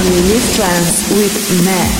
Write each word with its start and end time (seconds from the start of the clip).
Only 0.00 0.22
Live 0.32 0.54
Trance 0.54 1.10
with 1.12 1.62
Matt. 1.62 1.99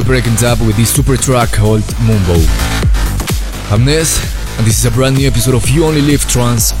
Breaking 0.00 0.42
up 0.42 0.58
with 0.60 0.74
this 0.76 0.94
super 0.94 1.18
track 1.18 1.52
called 1.52 1.84
Mumbo. 2.00 2.40
I'm 3.68 3.84
Ness, 3.84 4.24
and 4.56 4.66
this 4.66 4.78
is 4.78 4.86
a 4.86 4.90
brand 4.90 5.18
new 5.18 5.28
episode 5.28 5.54
of 5.54 5.68
You 5.68 5.84
Only 5.84 6.00
Live 6.00 6.26
Trance, 6.26 6.72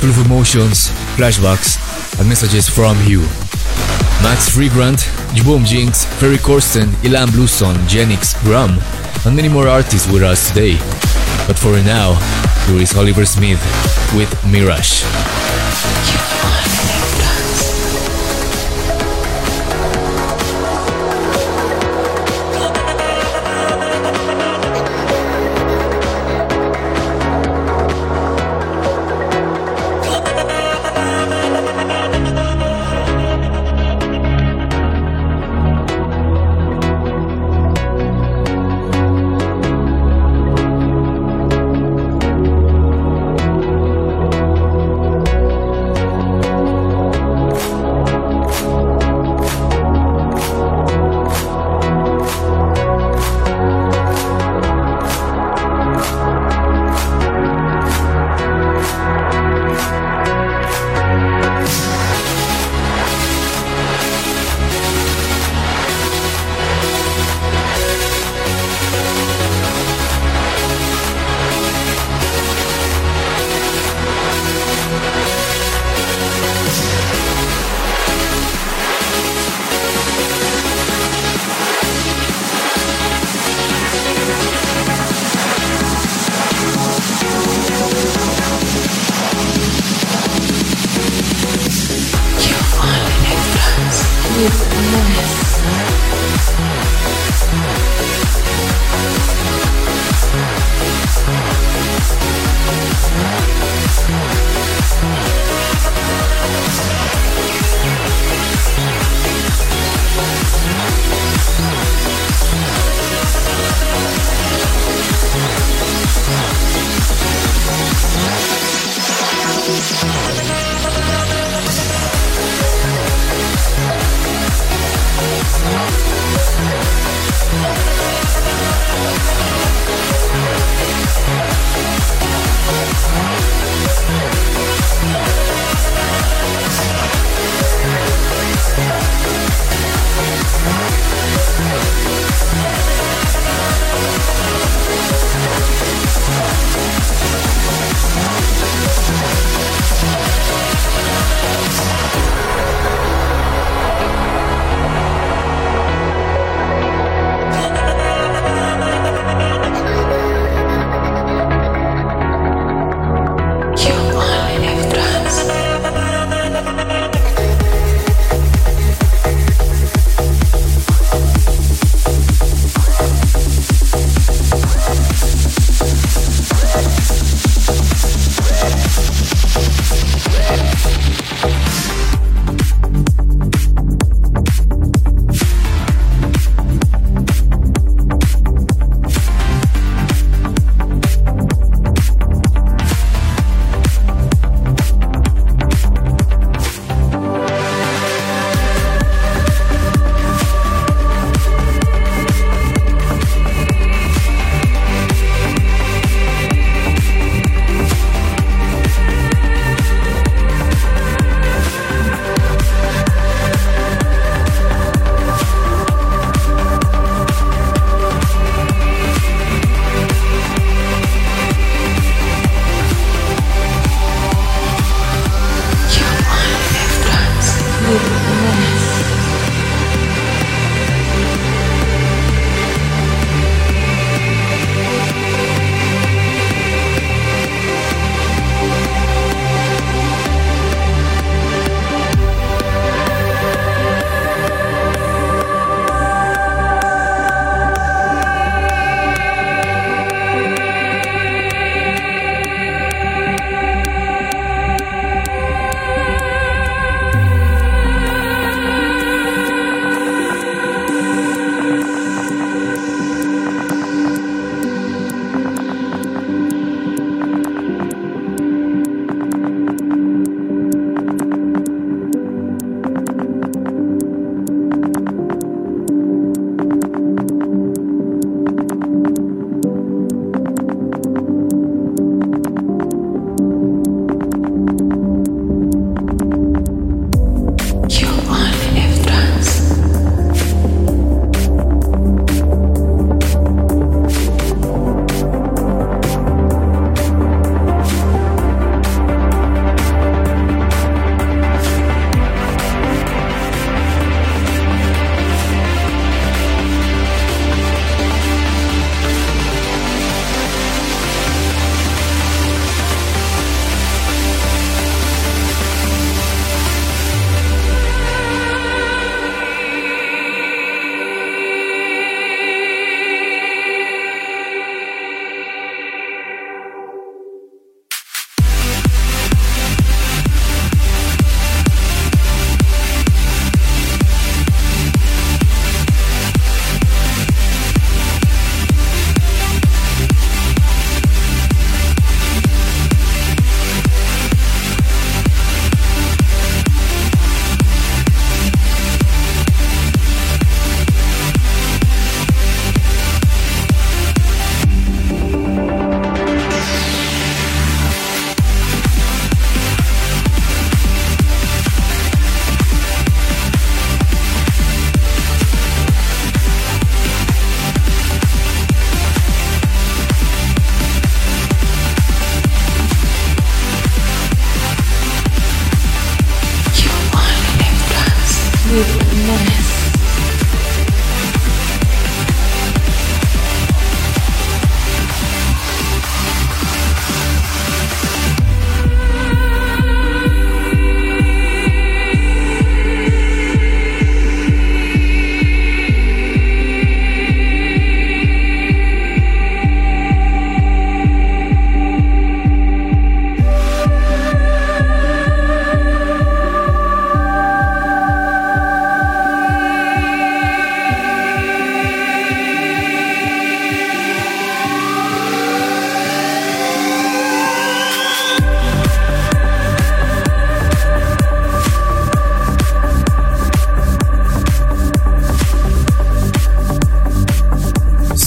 full 0.00 0.10
of 0.10 0.26
emotions, 0.26 0.88
flashbacks, 1.14 1.78
and 2.18 2.28
messages 2.28 2.68
from 2.68 2.96
you. 3.06 3.20
Max 4.20 4.50
Freegrant, 4.50 4.98
Jboom 5.36 5.64
Jinx, 5.64 6.06
Ferry 6.18 6.38
Corsten, 6.38 6.88
Ilan 7.04 7.30
Bluestone, 7.30 7.76
Genix, 7.86 8.34
Bram, 8.42 8.80
and 9.24 9.36
many 9.36 9.48
more 9.48 9.68
artists 9.68 10.10
with 10.10 10.24
us 10.24 10.48
today. 10.48 10.74
But 11.46 11.56
for 11.56 11.80
now, 11.84 12.14
here 12.66 12.82
is 12.82 12.96
Oliver 12.96 13.24
Smith 13.24 13.62
with 14.16 14.28
Mirage. 14.44 15.55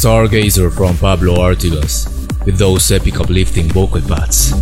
Stargazer 0.10 0.74
from 0.74 0.98
Pablo 0.98 1.36
Artigas 1.38 2.10
with 2.44 2.58
those 2.58 2.92
epic 2.92 3.20
uplifting 3.22 3.68
vocal 3.70 4.01
pads. 4.01 4.58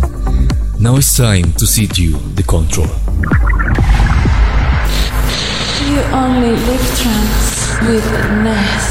Now 0.78 0.96
it's 0.96 1.16
time 1.16 1.54
to 1.54 1.66
cede 1.66 1.96
you 1.96 2.18
the 2.36 2.42
control. 2.42 2.92
You 5.88 6.04
only 6.12 6.52
live 6.52 6.86
trance 7.00 7.80
with 7.88 8.04
Ness. 8.44 8.86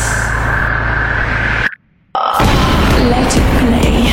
Let 3.05 3.29
it 3.37 3.47
play. 3.61 4.09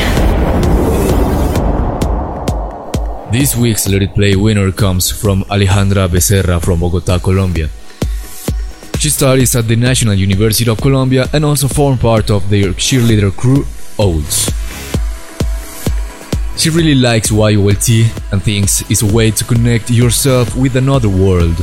This 3.31 3.55
week's 3.55 3.87
Let 3.89 4.03
It 4.03 4.13
Play 4.13 4.35
winner 4.35 4.71
comes 4.71 5.09
from 5.09 5.45
Alejandra 5.45 6.07
Becerra 6.07 6.61
from 6.63 6.79
Bogota, 6.81 7.17
Colombia. 7.17 7.71
She 9.05 9.11
studies 9.11 9.55
at 9.55 9.67
the 9.67 9.75
National 9.75 10.15
University 10.15 10.67
of 10.67 10.79
Colombia 10.79 11.29
and 11.31 11.45
also 11.45 11.67
formed 11.67 11.99
part 11.99 12.31
of 12.31 12.49
their 12.49 12.69
cheerleader 12.69 13.31
crew, 13.37 13.63
Olds. 13.99 14.49
She 16.57 16.71
really 16.71 16.95
likes 16.95 17.29
YOLT 17.29 17.87
and 18.31 18.41
thinks 18.41 18.81
it's 18.89 19.03
a 19.03 19.13
way 19.13 19.29
to 19.29 19.43
connect 19.43 19.91
yourself 19.91 20.55
with 20.55 20.75
another 20.75 21.07
world, 21.07 21.55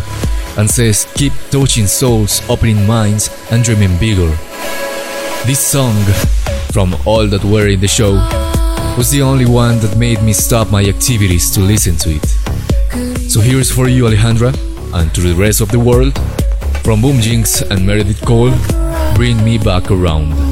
and 0.57 0.71
says 0.71 1.13
keep 1.17 1.33
touching 1.51 1.89
souls, 1.89 2.49
opening 2.49 2.87
minds, 2.87 3.29
and 3.51 3.65
dreaming 3.65 3.99
bigger. 3.99 4.31
This 5.45 5.59
song, 5.59 5.97
from 6.71 6.95
all 7.05 7.27
that 7.27 7.43
were 7.43 7.67
in 7.67 7.81
the 7.81 7.89
show, 7.89 8.13
was 8.97 9.11
the 9.11 9.23
only 9.23 9.47
one 9.47 9.81
that 9.81 9.97
made 9.99 10.23
me 10.23 10.33
stop 10.33 10.71
my 10.71 10.85
activities 10.85 11.51
to 11.55 11.61
listen 11.61 11.97
to 11.97 12.11
it. 12.11 12.27
So 13.29 13.41
here's 13.41 13.69
for 13.69 13.89
you, 13.89 14.05
Alejandra, 14.05 14.55
and 14.95 15.13
to 15.17 15.21
the 15.23 15.35
rest 15.35 15.61
of 15.61 15.71
the 15.71 15.81
world, 15.81 16.17
from 16.83 17.00
Boom 17.00 17.21
Jinx 17.21 17.62
and 17.62 17.87
Meredith 17.87 18.21
Cole, 18.23 18.52
Bring 19.14 19.43
Me 19.45 19.59
Back 19.59 19.91
Around. 19.91 20.51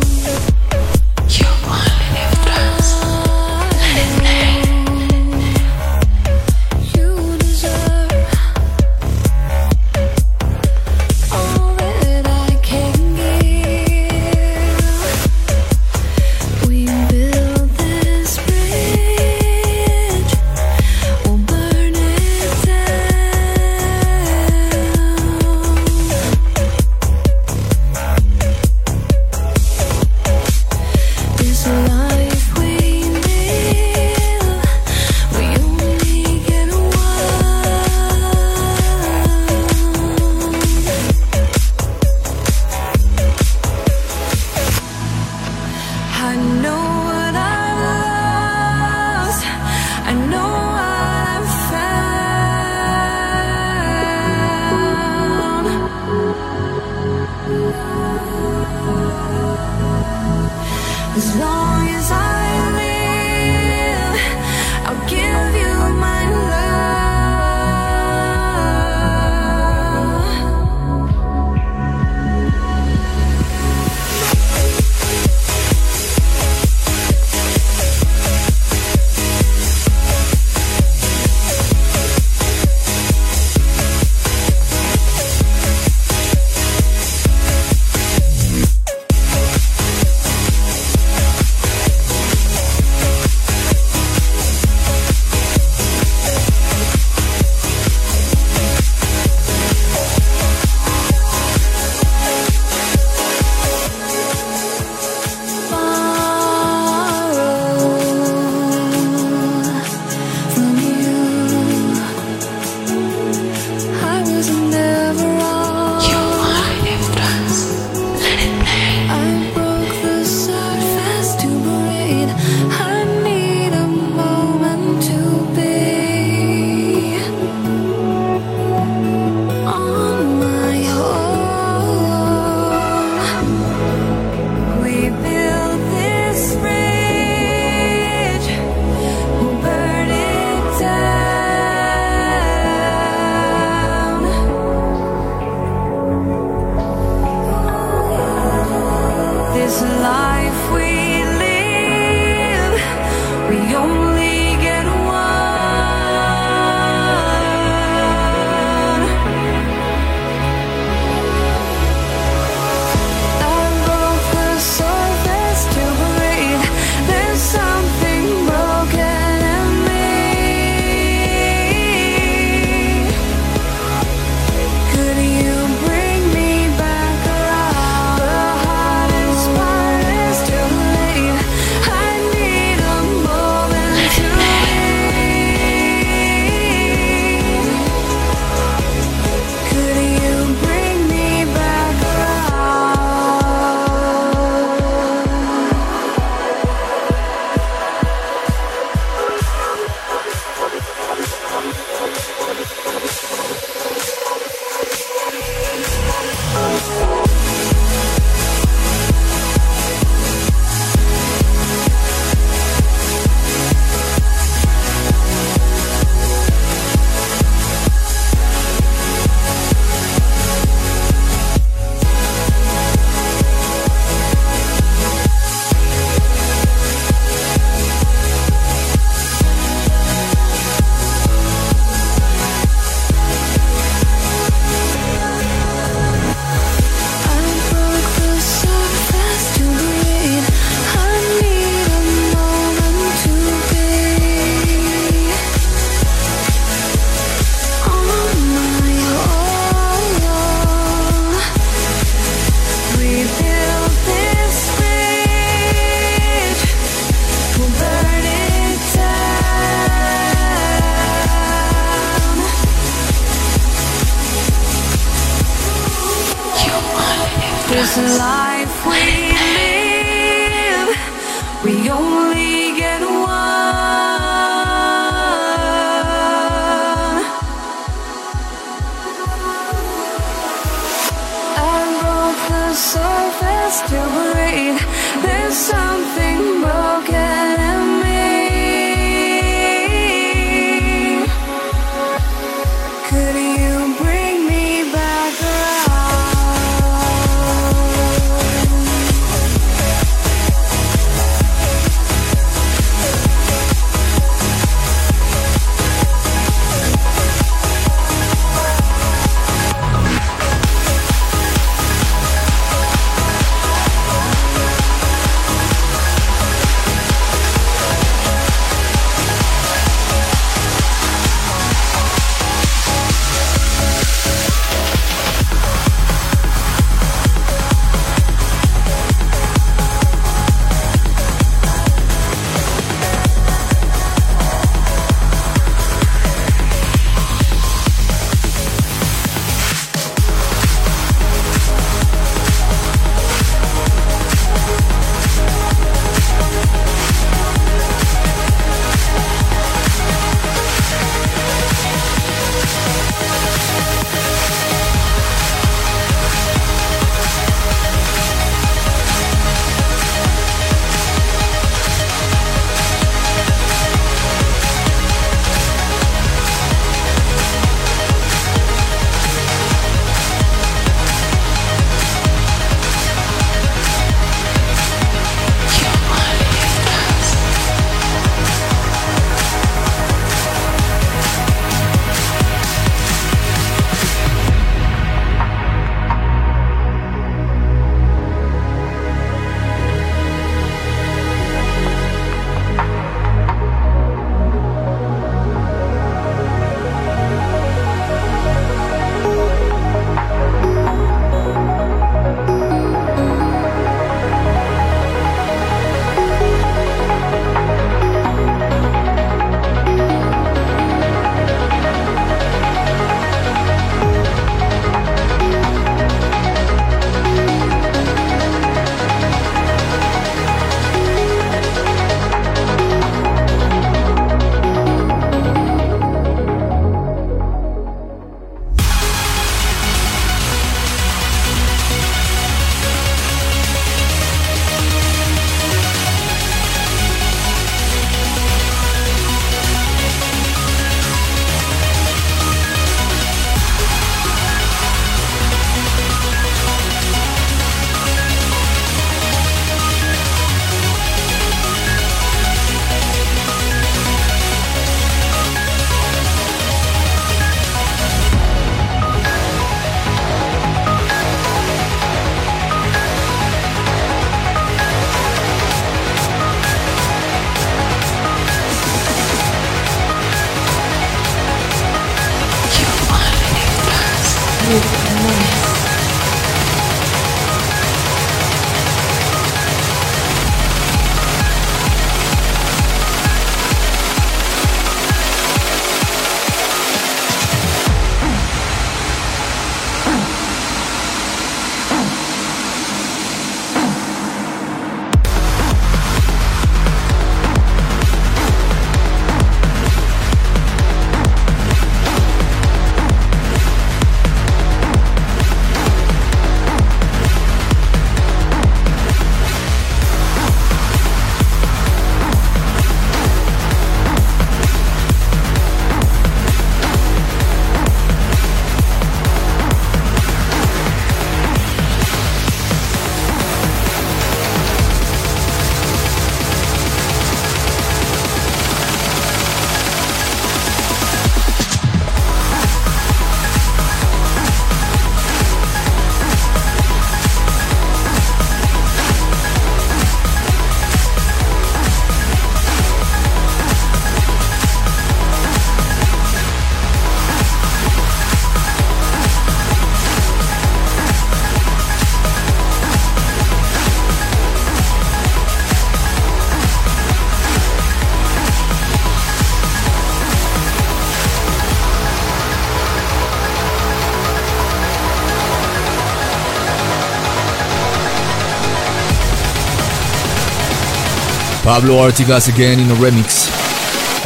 Pablo 571.71 571.99
Artigas 571.99 572.52
again 572.52 572.80
in 572.80 572.91
a 572.91 572.95
remix 572.95 573.47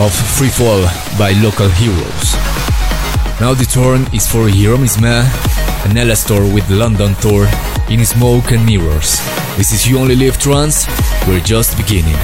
of 0.00 0.10
Free 0.14 0.48
Fall 0.48 0.80
by 1.18 1.32
Local 1.42 1.68
Heroes. 1.68 2.32
Now 3.38 3.52
the 3.52 3.68
turn 3.70 4.08
is 4.14 4.26
for 4.26 4.48
Jerome 4.48 4.84
Isma 4.84 5.28
and 5.84 5.92
Alastor 5.92 6.42
with 6.54 6.70
London 6.70 7.14
Tour 7.16 7.46
in 7.90 8.02
Smoke 8.06 8.52
and 8.52 8.64
Mirrors. 8.64 9.20
This 9.58 9.72
is 9.72 9.86
You 9.86 9.98
Only 9.98 10.16
Live 10.16 10.38
Trance, 10.38 10.86
we're 11.28 11.40
just 11.40 11.76
beginning. 11.76 12.16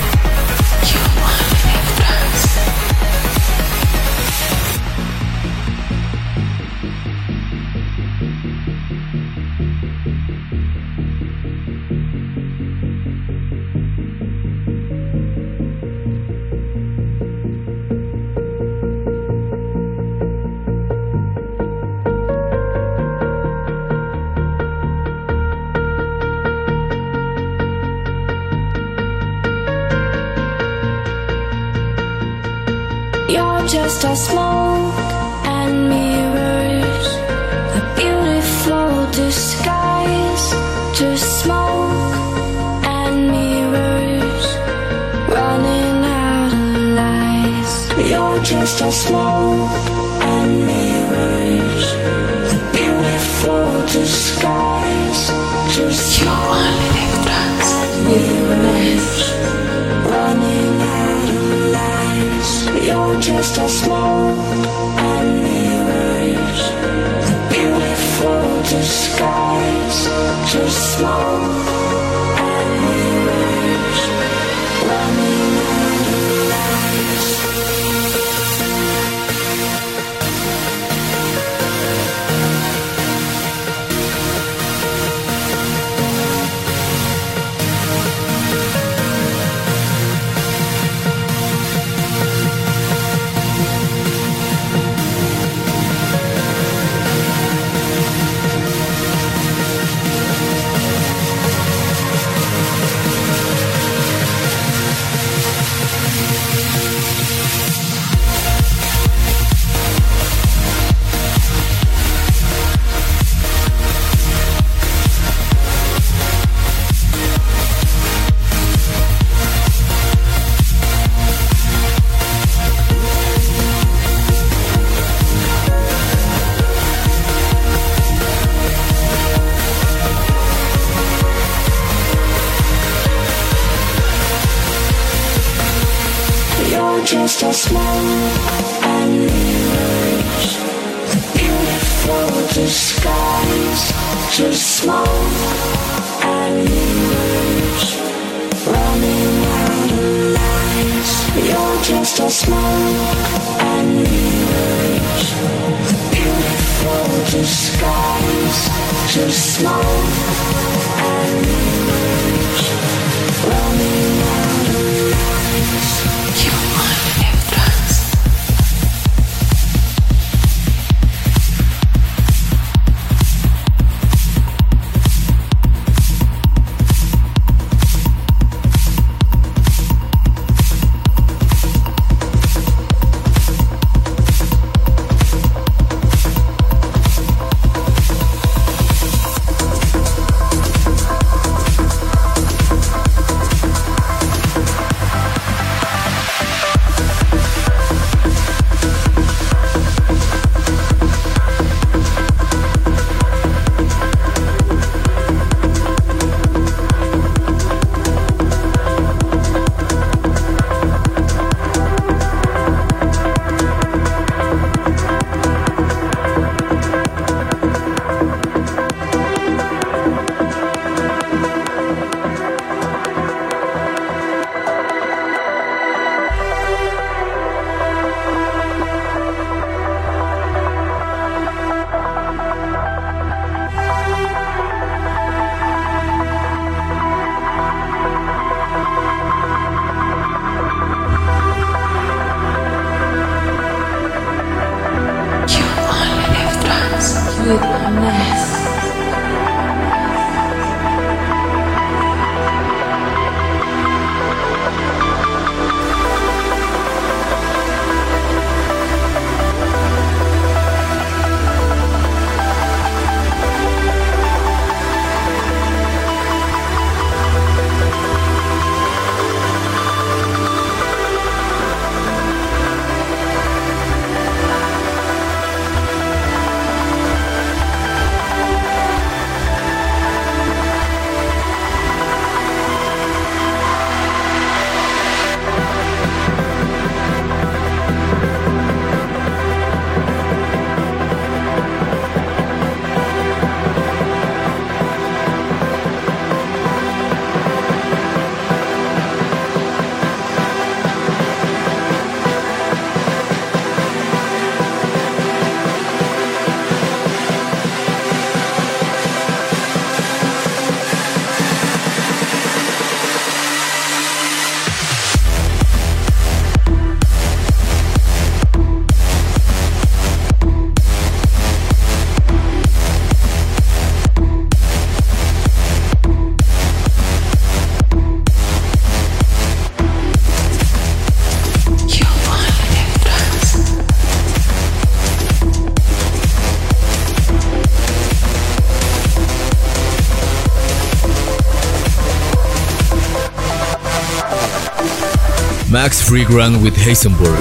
Max 345.70 346.02
Freegrant 346.02 346.60
with 346.64 346.74
Heisenberg. 346.74 347.38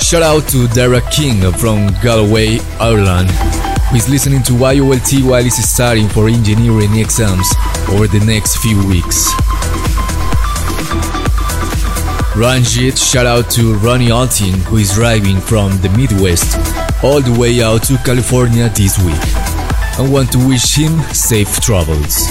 Shout 0.00 0.22
out 0.22 0.48
to 0.48 0.66
Dara 0.66 1.00
King 1.12 1.52
from 1.52 1.94
Galway, 2.02 2.58
Ireland, 2.80 3.30
who 3.90 3.96
is 3.96 4.08
listening 4.08 4.42
to 4.44 4.52
YOLT 4.54 5.22
while 5.24 5.44
he's 5.44 5.62
studying 5.68 6.08
for 6.08 6.28
engineering 6.28 6.96
exams 6.96 7.48
over 7.90 8.08
the 8.08 8.20
next 8.26 8.56
few 8.56 8.84
weeks. 8.88 9.30
Ranjit, 12.36 12.98
shout 12.98 13.26
out 13.26 13.48
to 13.52 13.74
Ronnie 13.74 14.08
Altin, 14.08 14.54
who 14.64 14.78
is 14.78 14.92
driving 14.92 15.40
from 15.40 15.70
the 15.82 15.88
Midwest 15.90 16.56
all 17.04 17.20
the 17.20 17.36
way 17.38 17.62
out 17.62 17.84
to 17.84 17.96
California 17.98 18.68
this 18.70 18.98
week. 18.98 19.22
I 19.98 20.08
want 20.10 20.32
to 20.32 20.48
wish 20.48 20.74
him 20.76 20.98
safe 21.14 21.60
travels. 21.60 22.26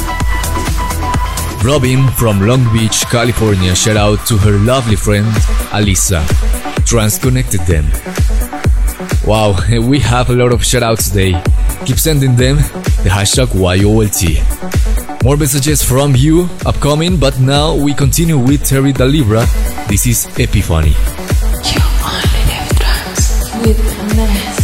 Robin 1.64 2.08
from 2.18 2.42
Long 2.42 2.64
Beach, 2.74 3.06
California, 3.12 3.76
shout 3.76 3.96
out 3.96 4.26
to 4.26 4.36
her 4.38 4.58
lovely 4.66 4.96
friend 4.96 5.28
Alisa. 5.70 6.26
Transconnected 6.86 7.62
them. 7.68 7.86
Wow, 9.28 9.56
we 9.70 10.00
have 10.00 10.32
a 10.32 10.34
lot 10.34 10.54
of 10.54 10.62
shoutouts 10.62 11.10
today. 11.10 11.40
Keep 11.86 12.00
sending 12.00 12.36
them 12.36 12.58
the 13.04 13.10
hashtag 13.10 13.54
YOLT. 13.54 15.24
More 15.24 15.38
messages 15.38 15.84
from 15.84 16.16
you 16.16 16.50
upcoming, 16.66 17.18
but 17.18 17.40
now 17.40 17.76
we 17.76 17.94
continue 17.94 18.40
with 18.40 18.66
Terry 18.66 18.92
Dalibra. 18.92 19.46
This 19.88 20.08
is 20.08 20.26
Epiphany. 20.40 20.96
You 21.70 21.82
only 22.02 22.42
live 22.50 22.80
trance 22.80 23.54
with 23.62 24.16
Ness. 24.16 24.61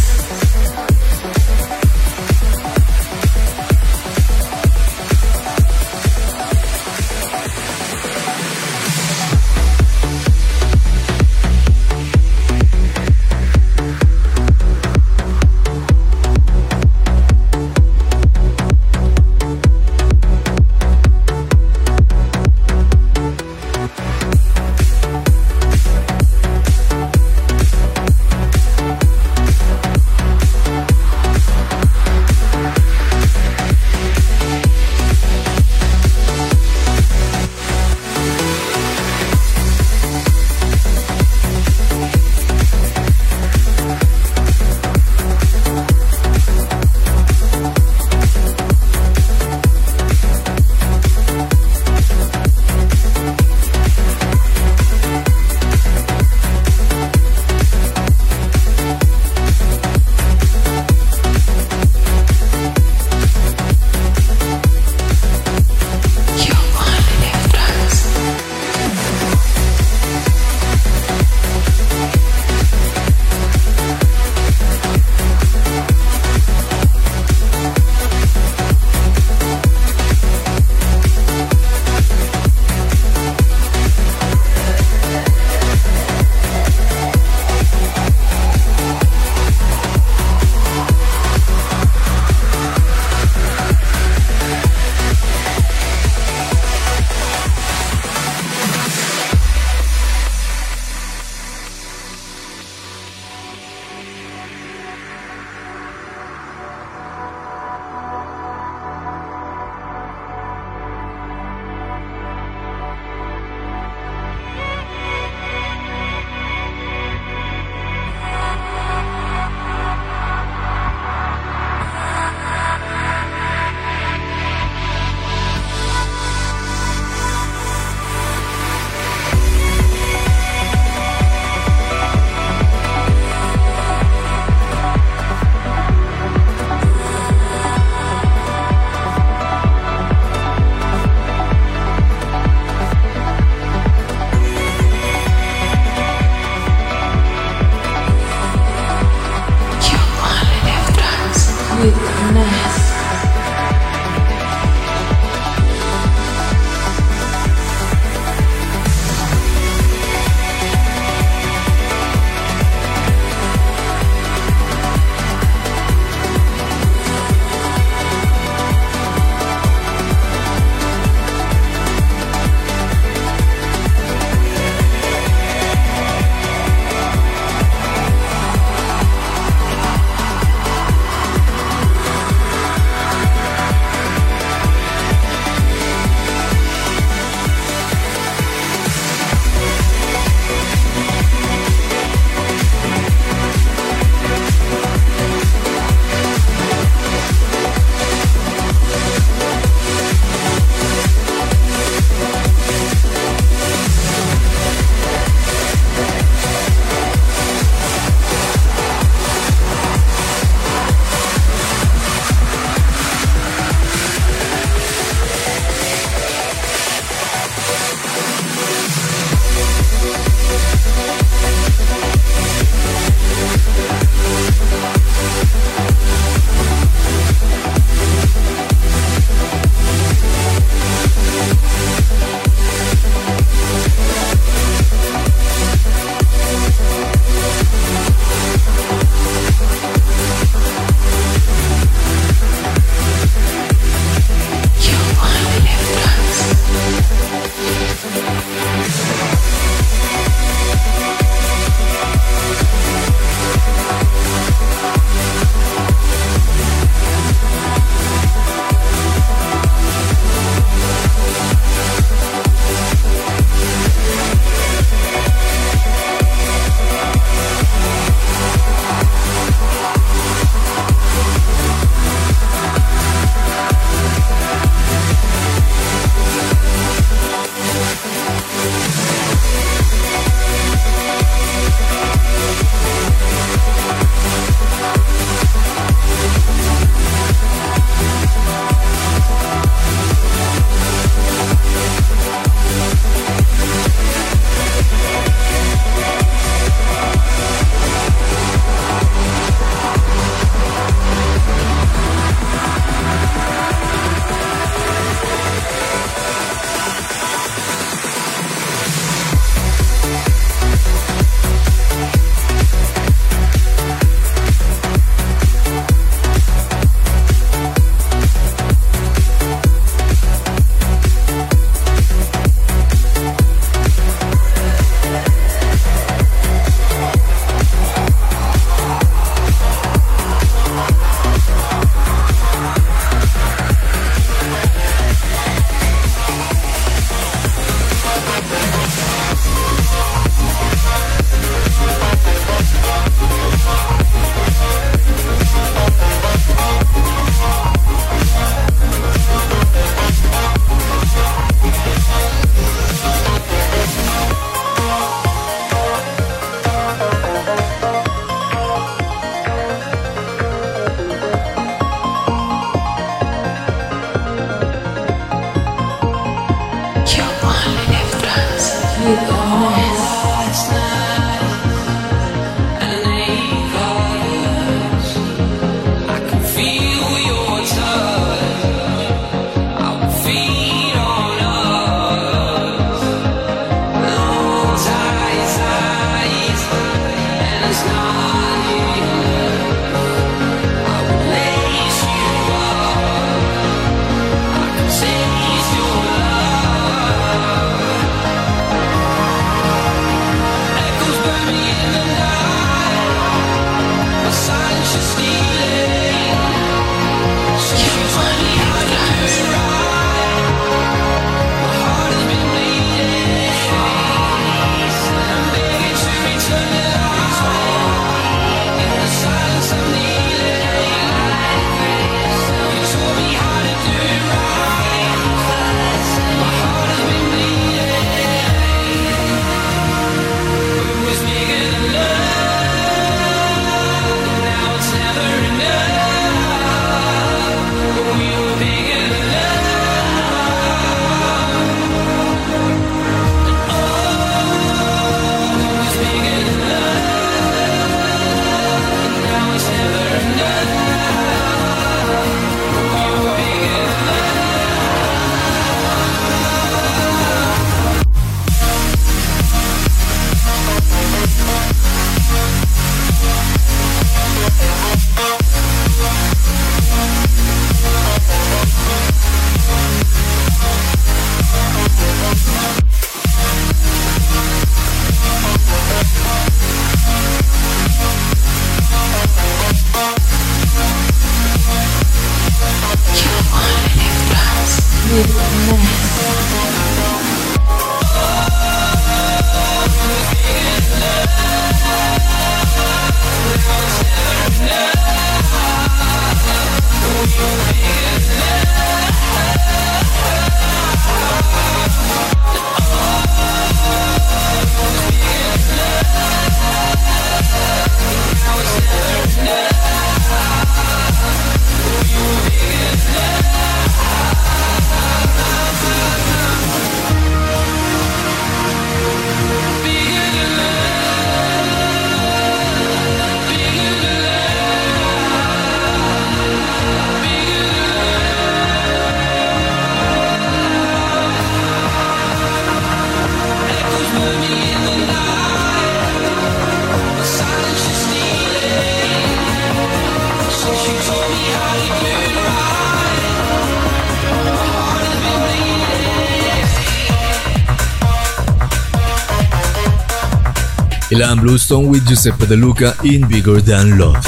Ilan 551.28 551.42
Bluestone 551.42 551.90
with 551.90 552.08
Giuseppe 552.08 552.46
De 552.46 552.56
Luca 552.56 552.94
in 553.04 553.28
Bigger 553.28 553.60
Than 553.60 553.98
Love. 553.98 554.24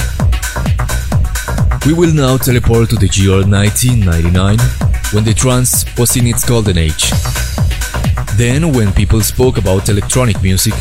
We 1.87 1.95
will 1.95 2.13
now 2.13 2.37
teleport 2.37 2.91
to 2.91 2.97
the 2.97 3.09
year 3.15 3.41
1999, 3.41 4.59
when 5.15 5.25
the 5.25 5.33
trance 5.33 5.87
was 5.97 6.15
in 6.17 6.27
its 6.27 6.45
golden 6.45 6.77
age. 6.77 7.11
Then, 8.37 8.75
when 8.75 8.93
people 8.93 9.23
spoke 9.23 9.57
about 9.57 9.89
electronic 9.89 10.43
music, 10.43 10.75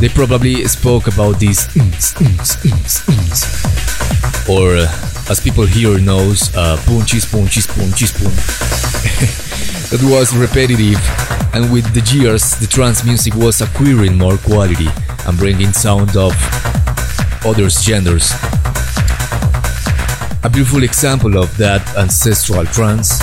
they 0.00 0.08
probably 0.08 0.64
spoke 0.68 1.06
about 1.06 1.38
these 1.38 1.68
ms, 1.76 2.16
ms, 2.18 2.64
ms, 2.64 3.04
ms. 3.06 4.48
or 4.48 4.74
uh, 4.74 4.88
as 5.28 5.38
people 5.38 5.66
here 5.66 5.98
knows, 5.98 6.48
uh, 6.56 6.80
punchy, 6.86 7.20
punchy, 7.20 7.60
punchy, 7.60 8.06
spoon. 8.06 8.32
that 9.92 10.00
was 10.08 10.34
repetitive, 10.34 10.96
and 11.52 11.70
with 11.70 11.84
the 11.92 12.00
years, 12.16 12.56
the 12.56 12.66
trance 12.66 13.04
music 13.04 13.34
was 13.34 13.60
acquiring 13.60 14.16
more 14.16 14.38
quality 14.38 14.88
and 15.28 15.36
bringing 15.36 15.72
sound 15.72 16.16
of 16.16 16.32
other 17.44 17.68
genders. 17.68 18.32
A 20.42 20.50
beautiful 20.50 20.82
example 20.82 21.36
of 21.36 21.54
that 21.58 21.82
ancestral 21.98 22.64
trance 22.64 23.18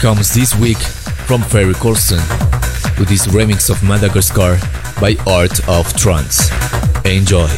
comes 0.00 0.34
this 0.34 0.54
week 0.56 0.78
from 1.28 1.40
Ferry 1.42 1.74
Corsten 1.74 2.18
with 2.98 3.08
his 3.08 3.26
remix 3.28 3.70
of 3.70 3.80
Madagascar 3.84 4.58
by 5.00 5.16
Art 5.26 5.66
of 5.68 5.96
Trance. 5.96 6.50
Enjoy. 7.04 7.48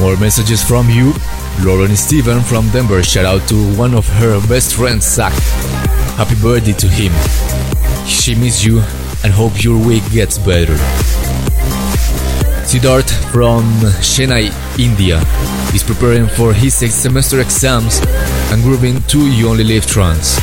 More 0.00 0.16
messages 0.16 0.62
from 0.62 0.88
you. 0.88 1.12
Lauren 1.64 1.96
Steven 1.96 2.40
from 2.40 2.68
Denver, 2.70 3.02
shout 3.02 3.24
out 3.24 3.48
to 3.48 3.56
one 3.76 3.94
of 3.94 4.06
her 4.06 4.40
best 4.46 4.76
friends, 4.76 5.04
Zach. 5.04 5.32
Happy 6.16 6.36
birthday 6.40 6.72
to 6.74 6.86
him. 6.86 7.12
She 8.06 8.36
misses 8.36 8.64
you 8.64 8.78
and 9.24 9.32
hope 9.32 9.64
your 9.64 9.76
week 9.76 10.08
gets 10.12 10.38
better. 10.38 10.76
Siddharth 12.62 13.10
from 13.32 13.64
Chennai, 14.00 14.52
India 14.78 15.18
is 15.74 15.82
preparing 15.82 16.28
for 16.28 16.52
his 16.52 16.74
sixth 16.74 16.98
semester 16.98 17.40
exams 17.40 18.00
and 18.52 18.62
grooving 18.62 19.02
to 19.08 19.26
You 19.26 19.48
Only 19.48 19.64
Live 19.64 19.86
trance. 19.86 20.38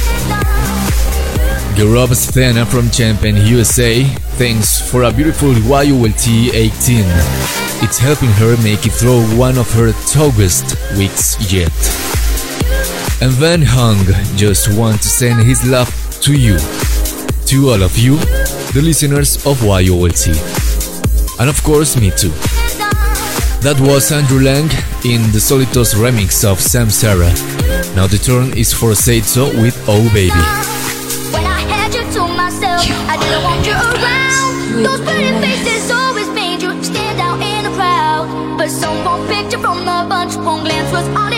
Garob 1.78 2.10
Stena 2.10 2.66
from 2.68 2.90
Champaign, 2.90 3.38
USA, 3.38 4.04
thanks 4.38 4.82
for 4.92 5.04
a 5.04 5.12
beautiful 5.14 5.54
YOLT 5.54 6.28
18. 6.28 7.65
It's 7.84 7.98
helping 7.98 8.30
her 8.32 8.56
make 8.64 8.86
it 8.86 8.94
through 8.94 9.22
one 9.38 9.58
of 9.58 9.72
her 9.74 9.92
toughest 10.08 10.76
weeks 10.98 11.36
yet. 11.52 11.72
And 13.22 13.32
Van 13.32 13.62
Hung 13.62 14.06
just 14.36 14.74
wants 14.78 15.04
to 15.04 15.10
send 15.10 15.42
his 15.42 15.66
love 15.68 15.90
to 16.22 16.34
you, 16.34 16.58
to 17.48 17.70
all 17.70 17.84
of 17.84 17.98
you, 17.98 18.18
the 18.74 18.82
listeners 18.84 19.46
of 19.46 19.62
YOLT. 19.62 20.28
And 21.40 21.50
of 21.50 21.62
course, 21.64 21.96
me 22.00 22.12
too. 22.12 22.34
That 23.62 23.78
was 23.80 24.12
Andrew 24.12 24.42
Lang 24.42 24.70
in 25.04 25.22
the 25.32 25.40
Solitos 25.40 25.96
remix 25.96 26.44
of 26.44 26.60
Sam 26.60 26.90
Sarah. 26.90 27.34
Now 27.96 28.08
the 28.08 28.18
turn 28.18 28.58
is 28.58 28.74
for 28.74 28.92
Seito 28.92 29.50
with 29.62 29.76
Oh 29.88 30.04
Baby. 30.14 30.36
Those 34.84 35.00
pretty 35.02 35.32
faces, 35.40 35.90
was 40.96 41.10
on 41.10 41.35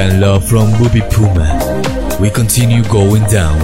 than 0.00 0.18
love 0.18 0.42
from 0.48 0.72
Booby 0.78 1.02
Puma. 1.10 1.46
We 2.18 2.30
continue 2.30 2.82
going 2.84 3.22
down. 3.24 3.58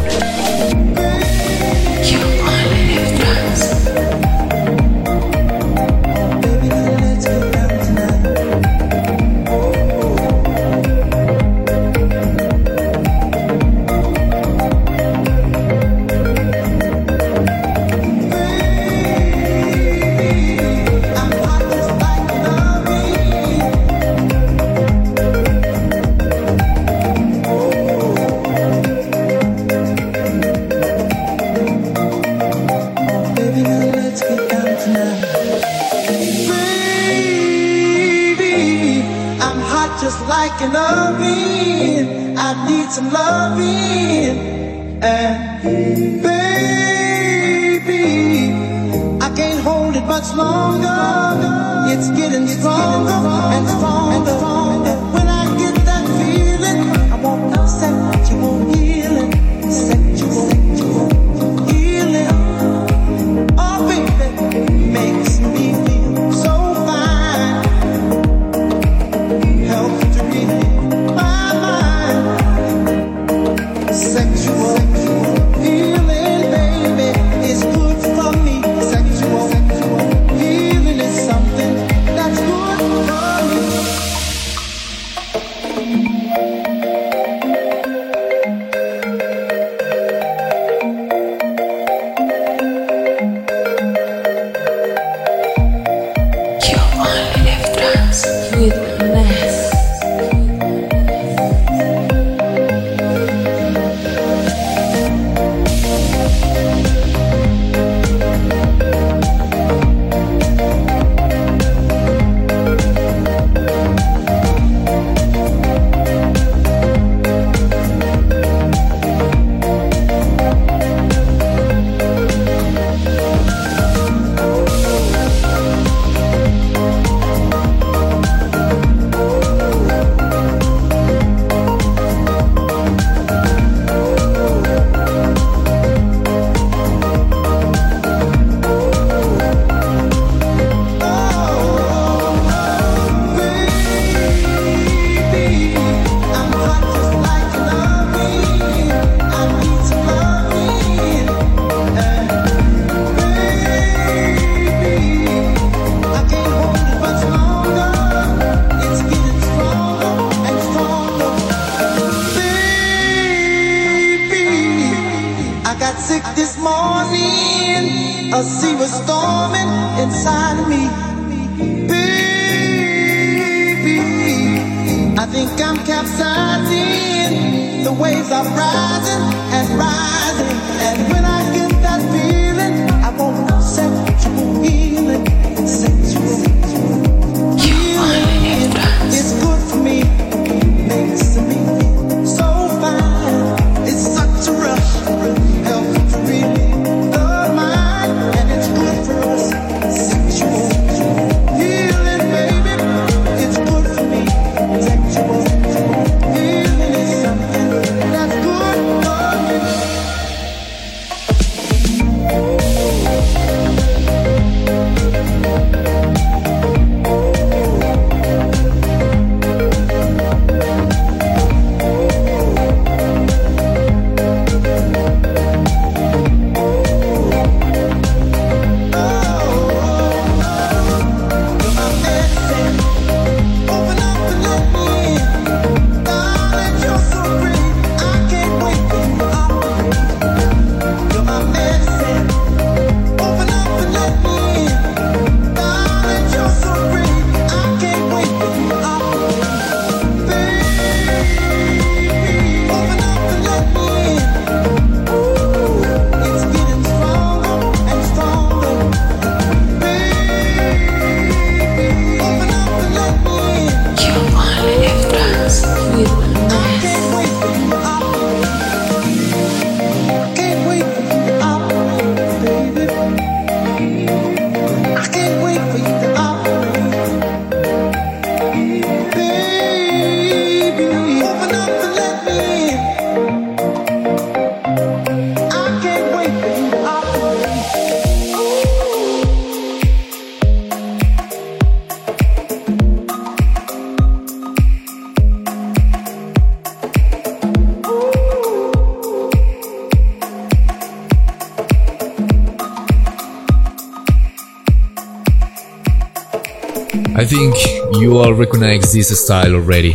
Recognize 308.36 308.92
this 308.92 309.24
style 309.24 309.54
already. 309.54 309.94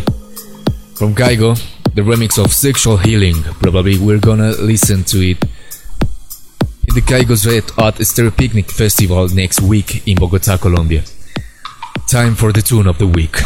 From 0.96 1.14
Kygo, 1.14 1.56
the 1.94 2.02
remix 2.02 2.44
of 2.44 2.52
Sexual 2.52 2.98
Healing, 2.98 3.44
probably 3.62 4.00
we're 4.00 4.20
gonna 4.20 4.52
listen 4.54 5.04
to 5.06 5.20
it 5.20 5.44
in 5.44 6.96
the 6.96 7.02
Kygo's 7.02 7.46
Red 7.46 7.66
Art 7.78 7.98
Stereo 7.98 8.32
Picnic 8.32 8.72
Festival 8.72 9.28
next 9.30 9.62
week 9.62 10.08
in 10.08 10.18
Bogota, 10.18 10.58
Colombia. 10.58 11.04
Time 12.08 12.34
for 12.34 12.52
the 12.52 12.64
tune 12.64 12.88
of 12.88 12.98
the 12.98 13.08
week. 13.08 13.38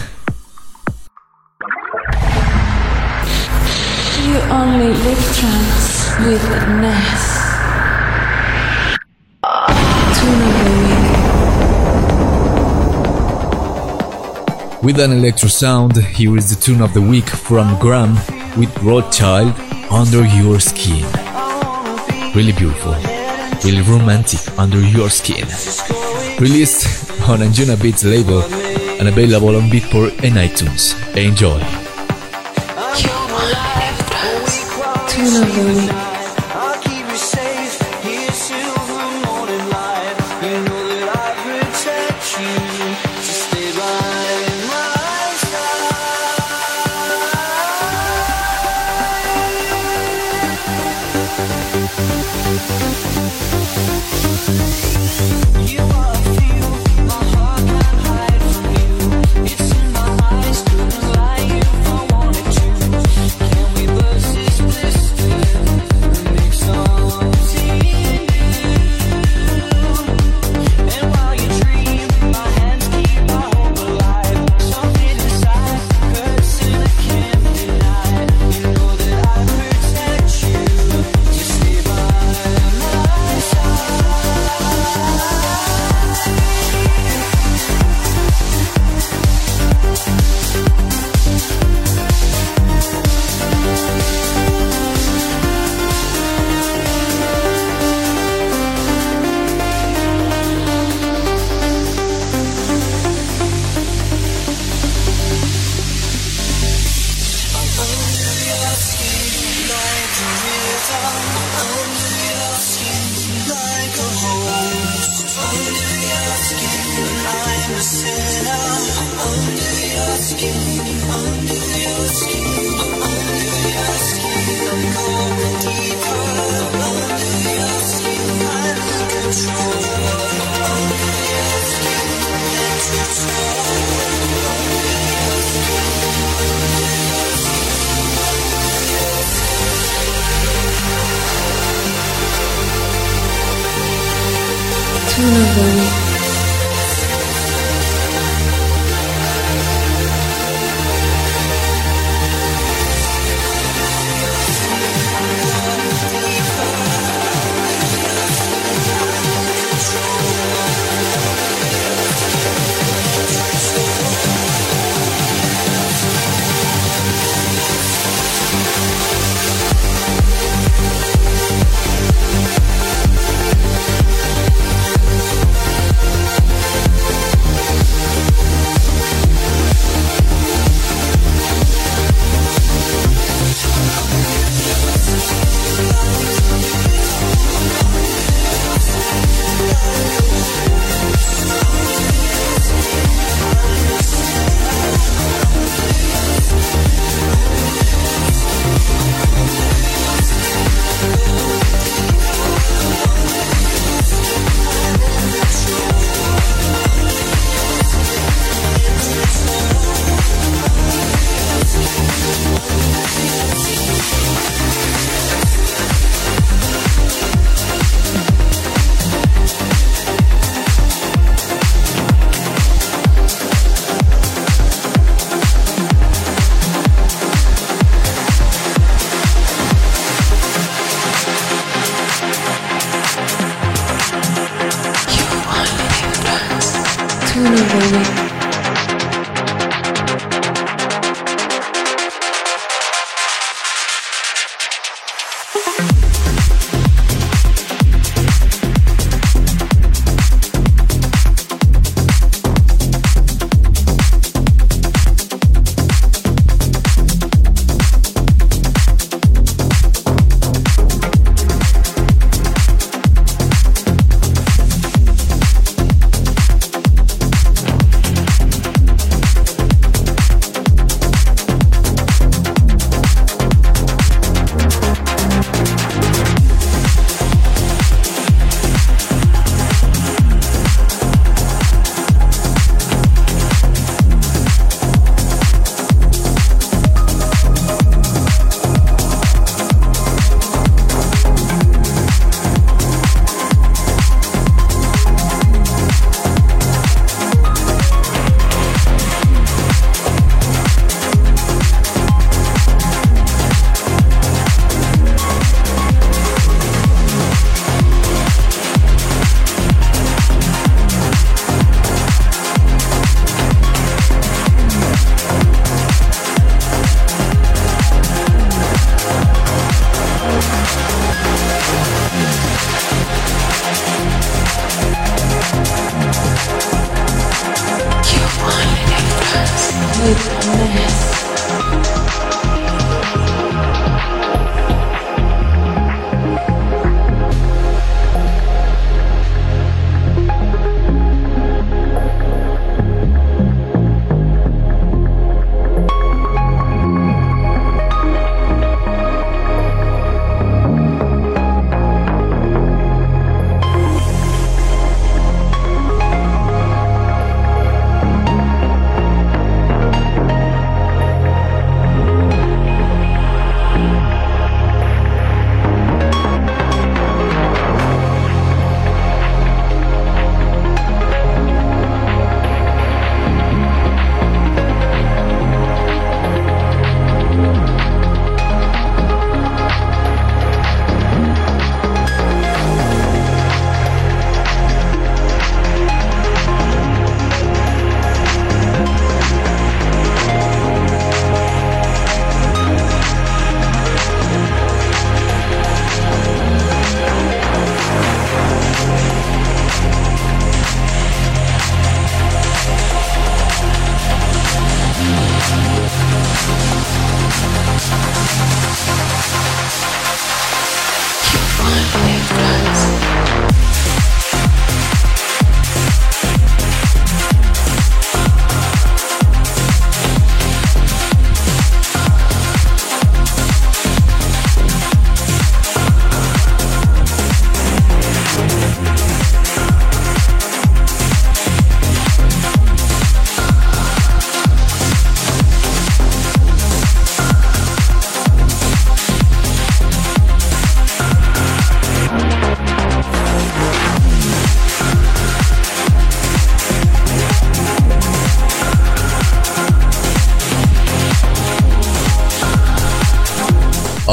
You 4.23 4.39
only 4.49 4.93
live 4.93 5.35
trance 5.35 6.15
with 6.25 6.43
Ness. 6.81 7.44
With 14.85 14.99
an 14.99 15.11
electro 15.13 15.49
sound, 15.49 15.97
here 15.97 16.37
is 16.37 16.55
the 16.55 16.61
tune 16.61 16.79
of 16.79 16.93
the 16.93 17.01
week 17.01 17.27
from 17.27 17.75
Graham 17.79 18.13
with 18.55 18.71
Rothschild 18.83 19.55
Under 19.89 20.23
Your 20.23 20.59
Skin. 20.59 21.03
Really 22.35 22.51
beautiful, 22.51 22.93
really 23.63 23.81
romantic 23.81 24.41
Under 24.59 24.79
Your 24.79 25.09
Skin. 25.09 25.47
Released 26.39 27.09
on 27.27 27.39
Anjuna 27.39 27.81
Beats 27.81 28.03
label 28.03 28.43
and 28.99 29.07
available 29.07 29.55
on 29.55 29.71
Beatport 29.71 30.11
and 30.23 30.35
iTunes. 30.35 30.93
Enjoy. 31.17 31.57
Tune 35.09 35.41
of 35.41 35.55
the 35.55 36.05
week. 36.05 36.14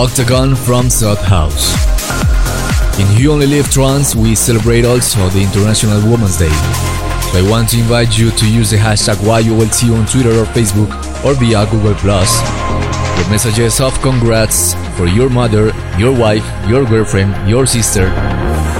Octagon 0.02 0.56
from 0.56 0.90
South 0.90 1.22
House. 1.22 1.78
In 2.98 3.06
You 3.16 3.30
Only 3.30 3.46
Live 3.46 3.70
Trance, 3.70 4.16
we 4.16 4.34
celebrate 4.34 4.84
also 4.84 5.28
the 5.28 5.40
International 5.40 6.02
Women's 6.10 6.36
Day. 6.36 6.50
So 7.30 7.38
I 7.38 7.46
want 7.48 7.68
to 7.68 7.78
invite 7.78 8.18
you 8.18 8.32
to 8.32 8.52
use 8.52 8.72
the 8.72 8.78
hashtag 8.78 9.22
YOLT 9.22 9.96
on 9.96 10.04
Twitter 10.06 10.32
or 10.32 10.46
Facebook 10.46 10.90
or 11.24 11.34
via 11.34 11.66
Google+. 11.70 11.94
With 13.16 13.30
messages 13.30 13.80
of 13.80 13.96
congrats 14.02 14.74
for 14.96 15.06
your 15.06 15.30
mother, 15.30 15.70
your 15.96 16.12
wife, 16.12 16.44
your 16.68 16.84
girlfriend, 16.84 17.48
your 17.48 17.64
sister. 17.64 18.06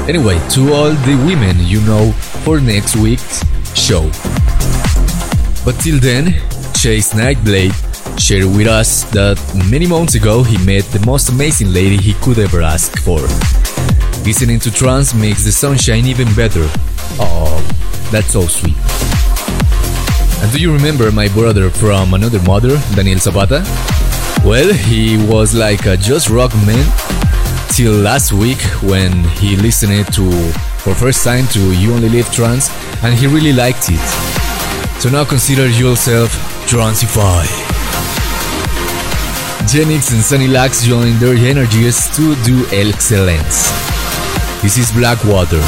Anyway, 0.09 0.41
to 0.51 0.73
all 0.73 0.91
the 0.91 1.15
women 1.25 1.57
you 1.61 1.81
know 1.83 2.11
for 2.43 2.61
next 2.61 2.97
week's 2.97 3.45
show. 3.79 4.11
But 5.65 5.79
till 5.79 6.01
then, 6.01 6.35
Chase 6.75 7.15
Nightblade 7.15 7.92
shared 8.19 8.45
with 8.45 8.67
us 8.67 9.05
that 9.11 9.39
many 9.71 9.87
months 9.87 10.15
ago 10.15 10.43
he 10.43 10.57
met 10.65 10.85
the 10.87 11.05
most 11.07 11.29
amazing 11.31 11.73
lady 11.73 11.97
he 11.97 12.15
could 12.15 12.39
ever 12.39 12.63
ask 12.63 12.99
for. 13.01 13.21
Listening 14.25 14.61
to 14.61 14.71
trance 14.71 15.15
makes 15.15 15.45
the 15.45 15.53
sunshine 15.53 16.07
even 16.07 16.33
better. 16.35 16.65
Oh, 17.19 17.59
that's 18.11 18.33
so 18.33 18.43
sweet. 18.47 18.77
And 20.43 20.53
do 20.53 20.59
you 20.61 20.73
remember 20.73 21.11
my 21.11 21.29
brother 21.29 21.71
from 21.71 22.15
another 22.15 22.41
mother, 22.43 22.77
Daniel 22.95 23.19
Zapata? 23.19 23.65
Well, 24.45 24.73
he 24.73 25.17
was 25.27 25.55
like 25.55 25.87
a 25.87 25.97
just 25.97 26.29
rock 26.29 26.53
man 26.67 26.85
till 27.71 27.95
last 27.95 28.33
week 28.33 28.61
when 28.83 29.25
he 29.41 29.57
listened 29.57 30.13
to 30.15 30.31
for 30.83 30.95
first 30.95 31.25
time 31.25 31.47
to 31.49 31.61
You 31.73 31.95
Only 31.95 32.09
Live 32.09 32.31
Trance 32.33 32.71
and 33.03 33.15
he 33.15 33.27
really 33.27 33.53
liked 33.53 33.87
it. 33.89 34.01
So 35.01 35.11
now 35.11 35.25
consider 35.25 35.69
yourself 35.69 36.31
Transify. 36.67 37.72
Genix 39.63 40.13
and 40.13 40.23
Sunny 40.23 40.49
Lax 40.49 40.85
join 40.85 41.19
their 41.19 41.35
energies 41.35 42.09
to 42.17 42.35
do 42.43 42.67
excellence. 42.73 43.71
This 44.63 44.79
is 44.79 44.91
Blackwater. 44.93 45.63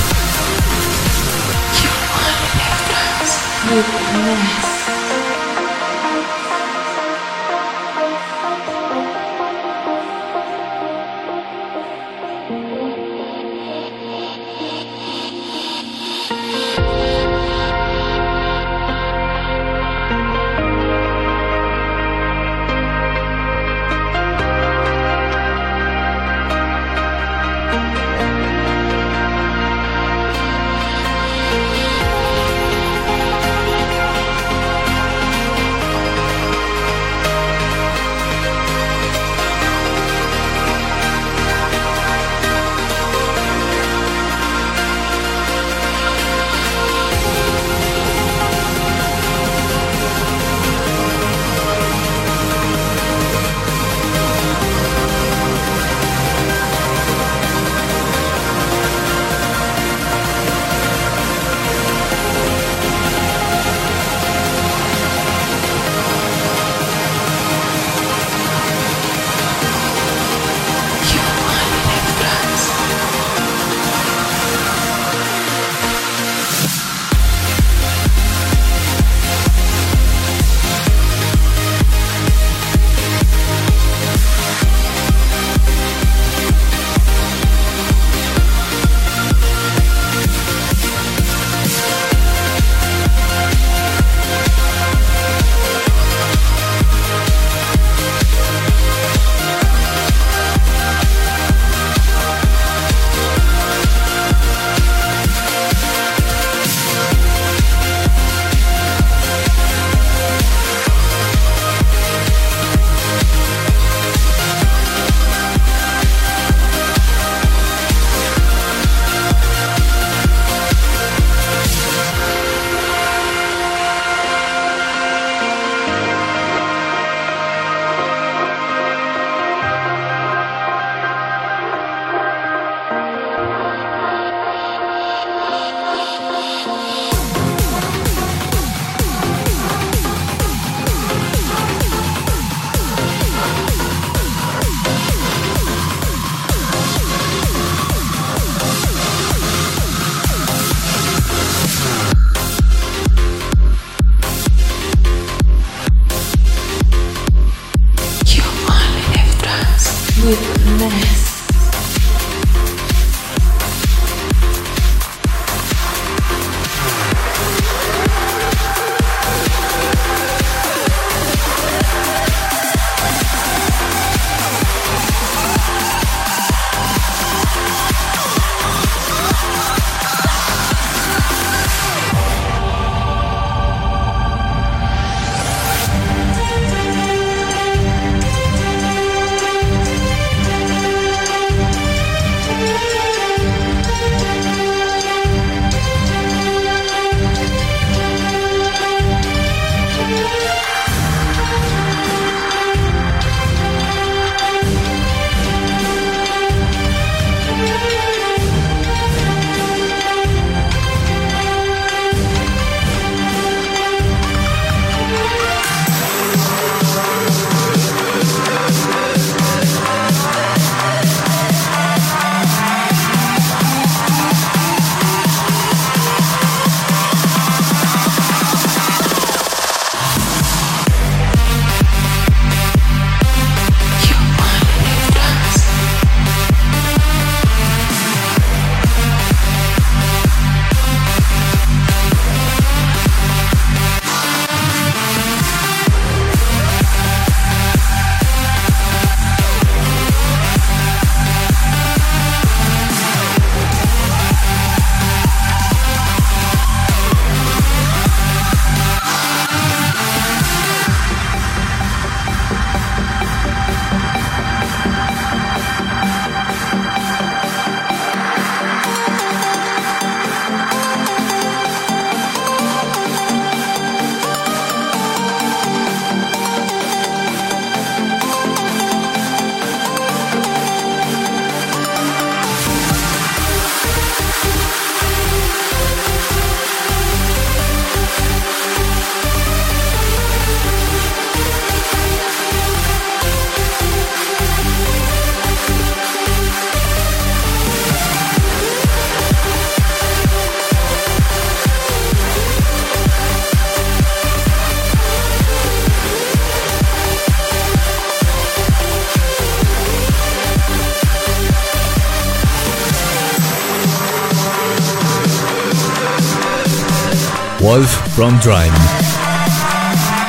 From 318.14 318.38
Drime. 318.38 318.70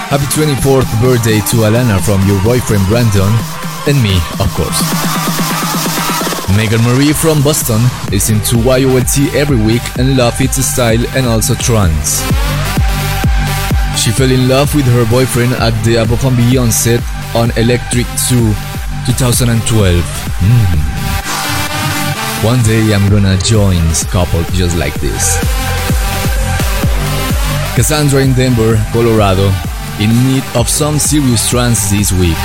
Happy 0.09 0.25
24th 0.33 0.89
birthday 1.01 1.37
to 1.51 1.69
Alana 1.69 2.01
from 2.01 2.19
your 2.27 2.41
boyfriend 2.43 2.81
Brandon, 2.87 3.29
and 3.85 4.01
me, 4.01 4.17
of 4.41 4.49
course. 4.57 4.81
Megan 6.57 6.81
Marie 6.81 7.13
from 7.13 7.43
Boston 7.43 7.79
is 8.11 8.31
into 8.31 8.57
YOLT 8.57 9.35
every 9.35 9.61
week 9.61 9.83
and 9.99 10.17
love 10.17 10.41
its 10.41 10.57
style 10.65 11.05
and 11.15 11.27
also 11.27 11.53
trance. 11.53 12.25
She 14.01 14.09
fell 14.09 14.31
in 14.31 14.47
love 14.49 14.73
with 14.73 14.85
her 14.85 15.05
boyfriend 15.05 15.53
at 15.53 15.73
the 15.85 16.01
Beyond 16.35 16.73
set 16.73 17.03
on 17.35 17.51
Electric 17.55 18.07
Zoo 18.17 18.51
2012. 19.05 20.01
Mm. 20.41 20.95
One 22.43 22.63
day 22.63 22.95
I'm 22.95 23.09
gonna 23.11 23.37
join 23.37 23.77
couple 24.09 24.43
just 24.53 24.75
like 24.75 24.95
this. 24.95 25.64
Cassandra 27.75 28.23
in 28.23 28.31
Denver, 28.31 28.81
Colorado, 28.93 29.51
in 29.99 30.09
need 30.23 30.43
of 30.55 30.69
some 30.69 30.97
serious 30.97 31.49
trance 31.49 31.89
this 31.89 32.09
week. 32.13 32.37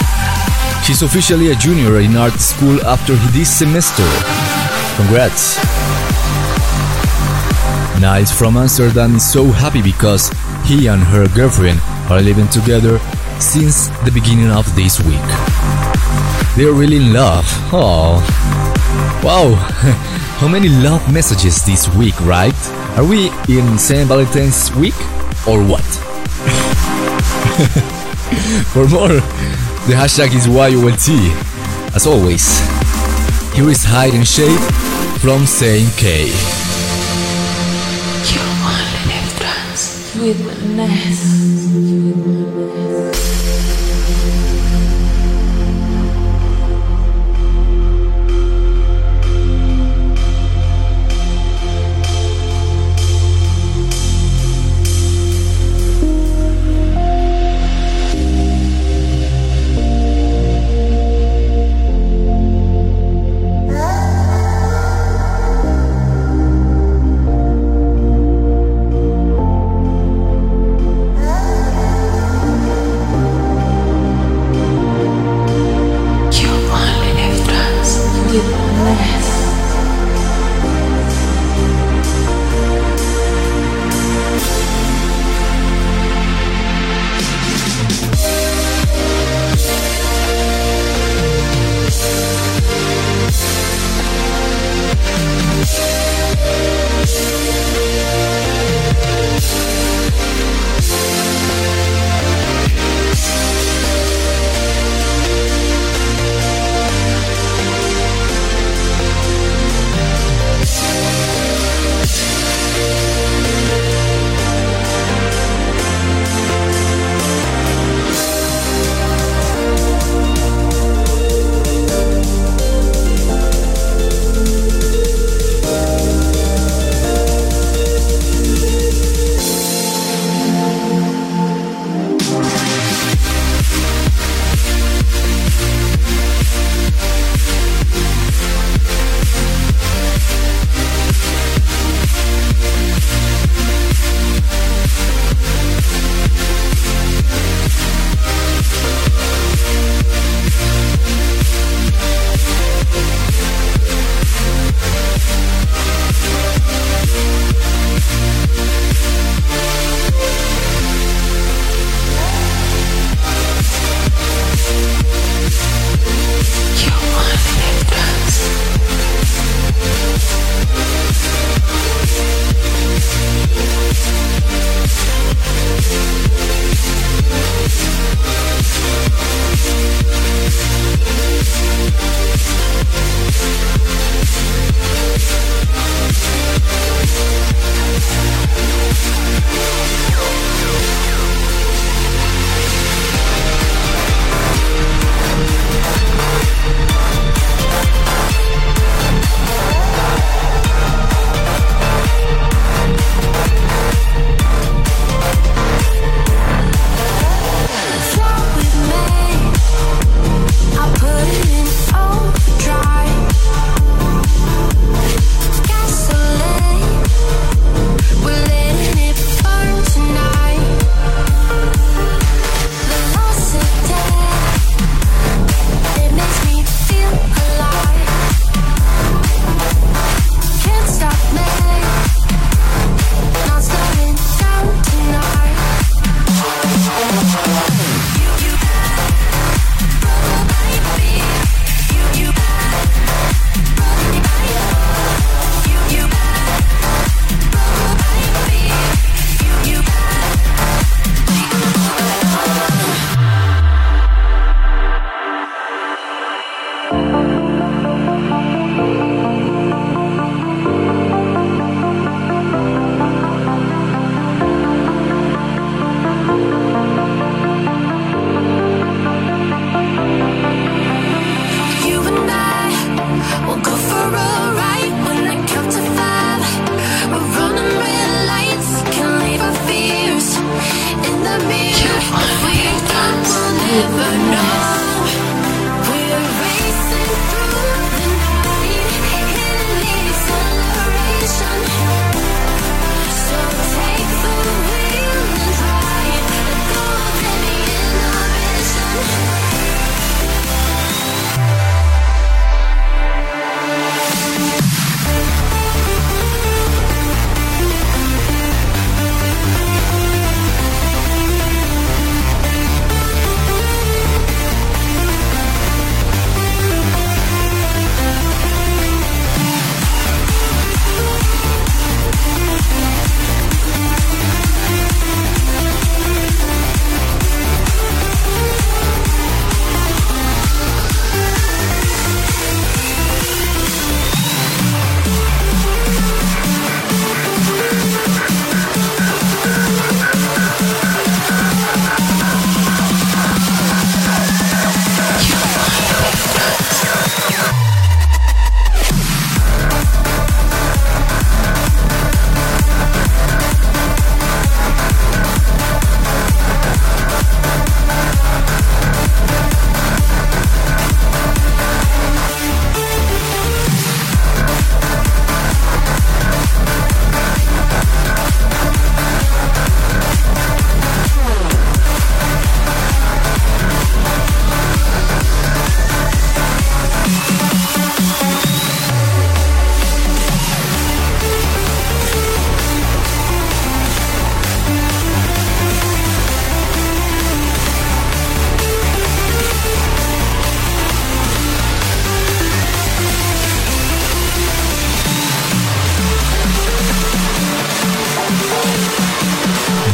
She's 0.83 1.03
officially 1.03 1.53
a 1.53 1.55
junior 1.55 2.01
in 2.01 2.17
art 2.17 2.33
school 2.41 2.85
after 2.85 3.15
this 3.31 3.49
semester. 3.49 4.03
Congrats! 4.97 5.57
Niles 8.01 8.33
from 8.33 8.57
Amsterdam 8.57 9.15
is 9.15 9.31
so 9.31 9.45
happy 9.53 9.81
because 9.81 10.33
he 10.65 10.89
and 10.89 11.01
her 11.01 11.29
girlfriend 11.29 11.79
are 12.11 12.21
living 12.21 12.49
together 12.49 12.99
since 13.39 13.87
the 14.03 14.11
beginning 14.11 14.51
of 14.51 14.67
this 14.75 14.99
week. 14.99 15.31
They're 16.57 16.75
really 16.75 16.97
in 16.97 17.13
love. 17.13 17.47
Oh. 17.73 18.19
Wow. 19.23 19.55
How 20.41 20.49
many 20.49 20.69
love 20.69 21.13
messages 21.13 21.65
this 21.65 21.89
week, 21.95 22.21
right? 22.23 22.57
Are 22.99 23.05
we 23.05 23.31
in 23.49 23.79
St. 23.79 24.09
Valentine's 24.09 24.75
week 24.75 24.97
or 25.51 25.65
what? 25.65 25.83
For 28.73 28.87
more, 28.89 29.09
the 29.89 29.95
hashtag 29.99 30.33
is 30.33 30.47
YOLT. 30.47 31.09
As 31.93 32.07
always, 32.07 32.61
here 33.53 33.69
is 33.69 33.83
Hide 33.83 34.15
and 34.15 34.27
Shade 34.27 34.61
from 35.21 35.47
Saint 35.47 35.93
K. 35.97 36.27
You 38.31 38.41
only 38.63 39.03
live 39.11 39.39
trance 39.41 40.15
with 40.17 40.39
madness. 40.77 41.60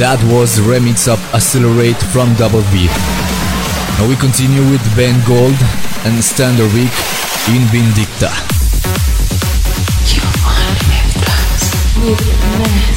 That 0.06 0.22
was 0.30 0.60
remix 0.60 1.08
of 1.12 1.18
Accelerate 1.34 2.00
from 2.14 2.32
Double 2.36 2.62
B. 2.70 2.86
Now 3.98 4.06
we 4.06 4.14
continue 4.14 4.62
with 4.70 4.80
Ben 4.94 5.18
Gold 5.26 5.58
and 6.06 6.22
Standerwick 6.22 6.94
in 7.50 7.66
Vindicta. 7.74 8.30
You 12.86 12.95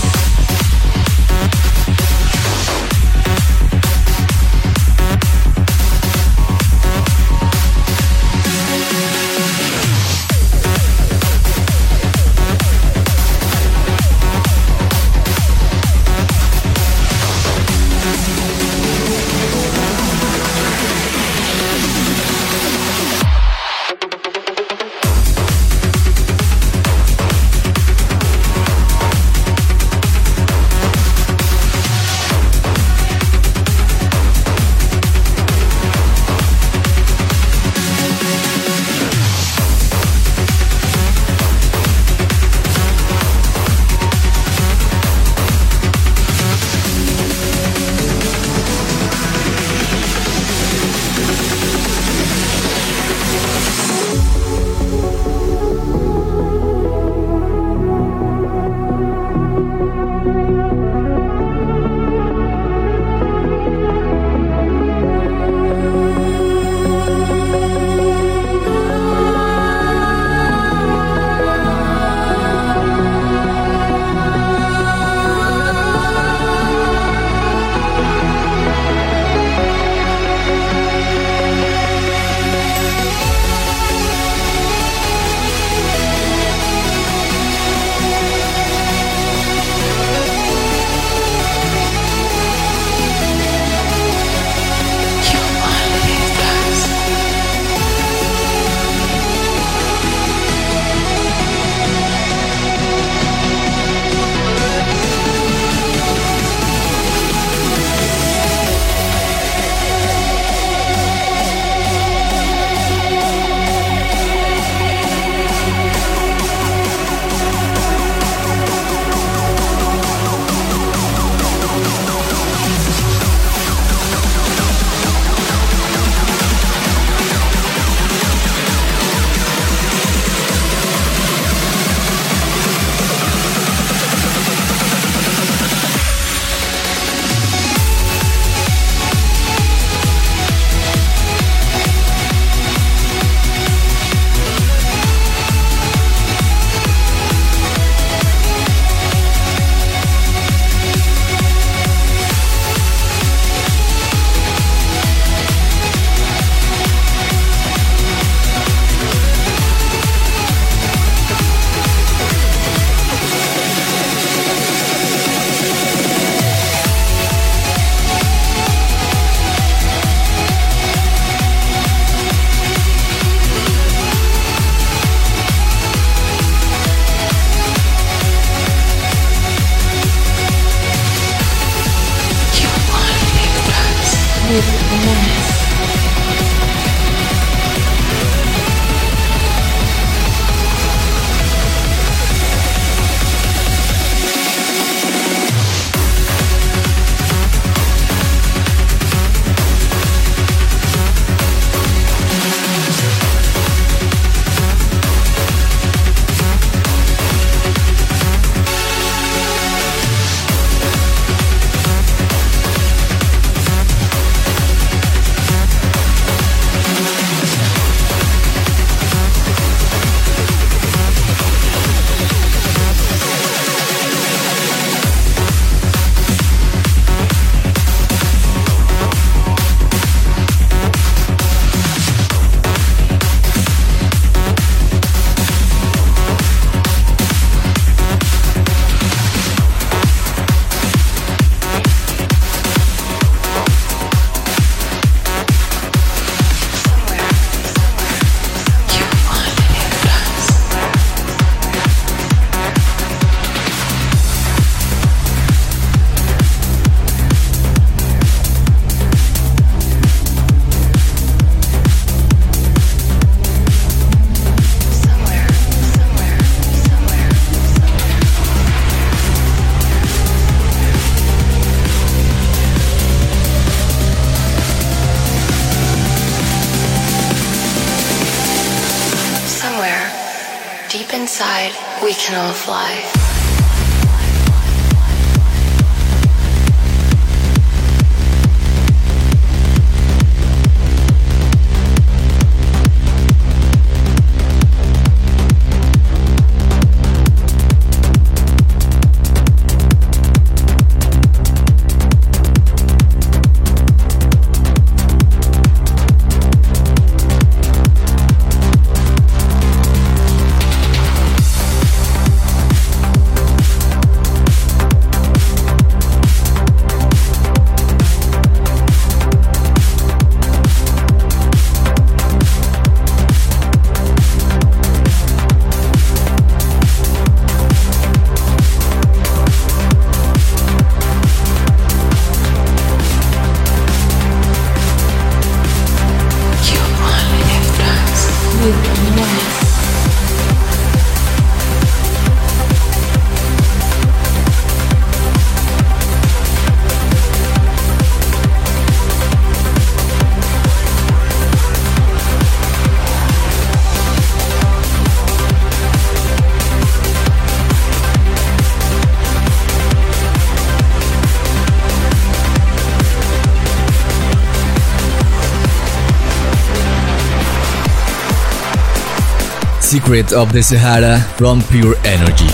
Secret 370.10 370.34
of 370.34 370.52
the 370.52 370.64
Sahara 370.64 371.20
from 371.38 371.62
Pure 371.70 371.94
Energy. 372.04 372.50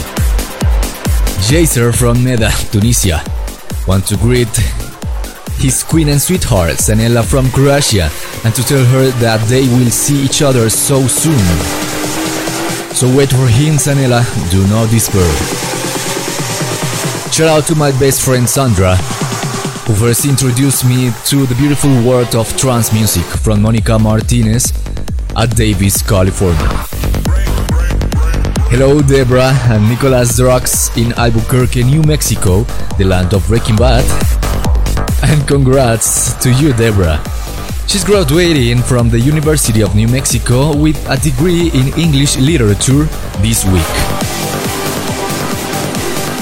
Jaser 1.48 1.96
from 1.96 2.22
Meda, 2.22 2.52
Tunisia, 2.70 3.24
want 3.88 4.06
to 4.08 4.18
greet 4.18 4.54
his 5.64 5.82
queen 5.82 6.10
and 6.10 6.22
sweetheart, 6.22 6.76
Sanella 6.76 7.24
from 7.24 7.50
Croatia, 7.52 8.12
and 8.44 8.54
to 8.56 8.62
tell 8.62 8.84
her 8.84 9.10
that 9.22 9.40
they 9.48 9.62
will 9.62 9.90
see 9.90 10.22
each 10.26 10.42
other 10.42 10.70
so 10.70 11.08
soon. 11.08 11.40
So 12.94 13.08
wait 13.16 13.30
for 13.30 13.48
him, 13.48 13.80
Sanella, 13.80 14.20
do 14.52 14.60
not 14.68 14.90
despair. 14.90 15.24
Shout 17.32 17.48
out 17.48 17.64
to 17.68 17.76
my 17.76 17.92
best 17.98 18.22
friend 18.22 18.50
Sandra, 18.50 18.98
who 19.88 19.96
first 19.96 20.26
introduced 20.26 20.84
me 20.84 21.14
to 21.28 21.46
the 21.46 21.56
beautiful 21.56 22.04
world 22.04 22.36
of 22.36 22.52
trance 22.58 22.92
music 22.92 23.24
from 23.24 23.62
Monica 23.62 23.98
Martinez 23.98 24.74
at 25.38 25.56
Davis, 25.56 26.02
California. 26.02 26.95
Hello, 28.78 29.02
Debra 29.02 29.54
and 29.72 29.88
Nicolas 29.88 30.38
Drox 30.38 30.92
in 31.02 31.14
Albuquerque, 31.14 31.82
New 31.86 32.02
Mexico, 32.04 32.64
the 32.98 33.06
land 33.06 33.34
of 33.34 33.48
Breaking 33.48 33.78
Bad. 33.78 34.04
And 35.24 35.48
congrats 35.48 36.34
to 36.44 36.52
you, 36.52 36.74
Debra. 36.74 37.24
She's 37.88 38.04
graduating 38.04 38.80
from 38.80 39.08
the 39.08 39.18
University 39.18 39.82
of 39.82 39.96
New 39.96 40.10
Mexico 40.10 40.76
with 40.76 41.00
a 41.10 41.16
degree 41.16 41.72
in 41.72 41.98
English 41.98 42.36
literature 42.36 43.06
this 43.40 43.64
week. 43.64 43.88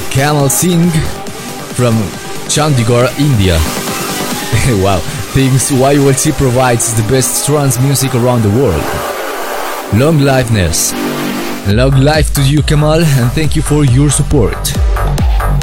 Kamal 0.10 0.50
Singh 0.50 0.90
from 1.78 1.94
Chandigarh, 2.50 3.14
India. 3.22 3.62
wow, 4.84 4.98
thinks 5.38 5.70
YOLT 5.70 6.36
provides 6.36 6.96
the 6.96 7.08
best 7.12 7.46
trance 7.46 7.80
music 7.80 8.16
around 8.16 8.42
the 8.42 8.50
world. 8.58 8.82
Long 9.94 10.18
life, 10.18 10.52
Ness. 10.52 11.13
Long 11.68 12.02
life 12.02 12.34
to 12.34 12.44
you, 12.44 12.62
Kamal, 12.62 13.02
and 13.02 13.32
thank 13.32 13.56
you 13.56 13.62
for 13.62 13.86
your 13.86 14.10
support. 14.10 14.76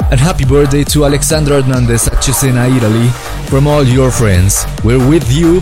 And 0.09 0.19
happy 0.19 0.45
birthday 0.45 0.83
to 0.85 1.05
Alexandra 1.05 1.61
Hernandez 1.61 2.07
at 2.07 2.23
Cesena, 2.23 2.75
Italy, 2.75 3.07
from 3.49 3.67
all 3.67 3.83
your 3.83 4.09
friends. 4.09 4.65
We're 4.83 4.97
with 5.07 5.31
you. 5.31 5.61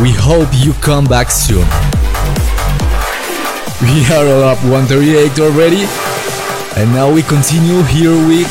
We 0.00 0.10
hope 0.12 0.48
you 0.54 0.72
come 0.80 1.04
back 1.04 1.30
soon. 1.30 1.66
We 3.82 4.06
are 4.10 4.26
all 4.26 4.42
up 4.42 4.58
138 4.64 5.38
already. 5.38 5.84
And 6.80 6.90
now 6.92 7.12
we 7.12 7.22
continue 7.22 7.82
here 7.82 8.16
with 8.26 8.48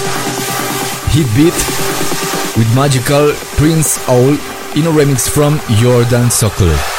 Heatbeat 1.12 1.58
with 2.56 2.70
Magical 2.76 3.34
Prince 3.58 3.98
Owl 4.08 4.38
in 4.78 4.86
a 4.86 4.94
remix 4.94 5.28
from 5.28 5.60
Jordan 5.78 6.30
Suckley. 6.30 6.97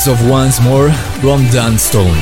remix 0.00 0.10
of 0.10 0.30
Once 0.30 0.60
More 0.60 0.90
from 1.20 1.46
Dan 1.50 1.78
Stone. 1.78 2.16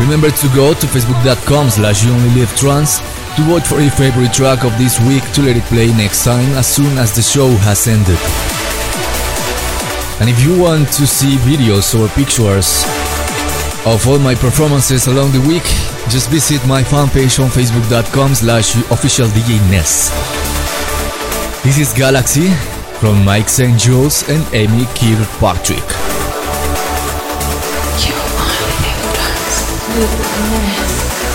Remember 0.00 0.30
to 0.30 0.48
go 0.54 0.74
to 0.74 0.86
facebook.com 0.86 1.70
slash 1.70 2.04
you 2.04 2.12
only 2.12 2.40
live 2.40 2.54
trance 2.56 2.98
to 3.36 3.42
vote 3.42 3.66
for 3.66 3.80
your 3.80 3.90
favorite 3.90 4.32
track 4.32 4.64
of 4.64 4.76
this 4.78 5.00
week 5.00 5.22
to 5.32 5.42
let 5.42 5.56
it 5.56 5.62
play 5.64 5.88
next 5.96 6.24
time 6.24 6.48
as 6.56 6.66
soon 6.66 6.98
as 6.98 7.14
the 7.14 7.22
show 7.22 7.48
has 7.64 7.86
ended. 7.86 8.18
And 10.20 10.30
if 10.30 10.42
you 10.42 10.60
want 10.60 10.88
to 10.94 11.06
see 11.06 11.36
videos 11.36 11.94
or 11.98 12.08
pictures 12.14 12.84
of 13.86 14.06
all 14.06 14.18
my 14.18 14.34
performances 14.34 15.06
along 15.06 15.32
the 15.32 15.44
week, 15.48 15.66
just 16.10 16.30
visit 16.30 16.64
my 16.66 16.82
fan 16.82 17.08
page 17.08 17.38
on 17.38 17.48
facebook.com 17.48 18.34
slash 18.34 18.74
official 18.90 19.28
This 21.64 21.78
is 21.78 21.92
Galaxy 21.92 22.50
from 23.00 23.24
Mike 23.24 23.48
Saint-Jules 23.48 24.28
and 24.28 24.42
Amy 24.54 24.84
Kirkpatrick. 24.96 25.95
goodness. 29.96 31.25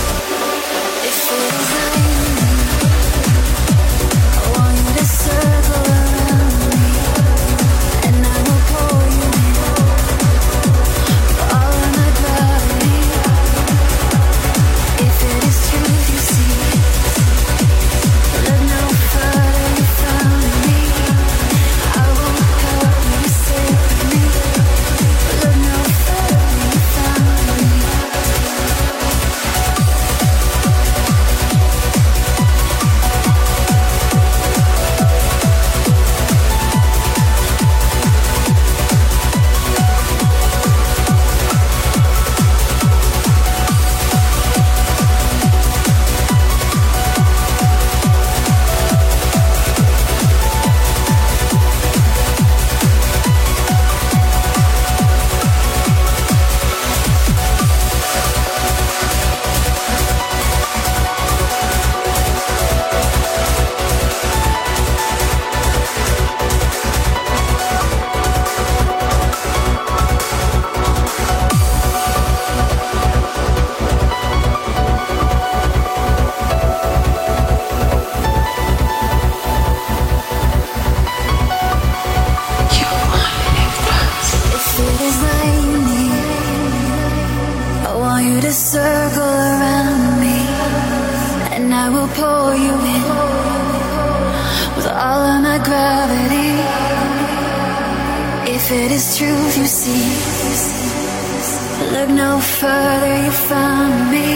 Look 101.92 102.08
no 102.08 102.40
further, 102.40 103.16
you 103.24 103.30
found 103.52 104.10
me. 104.10 104.28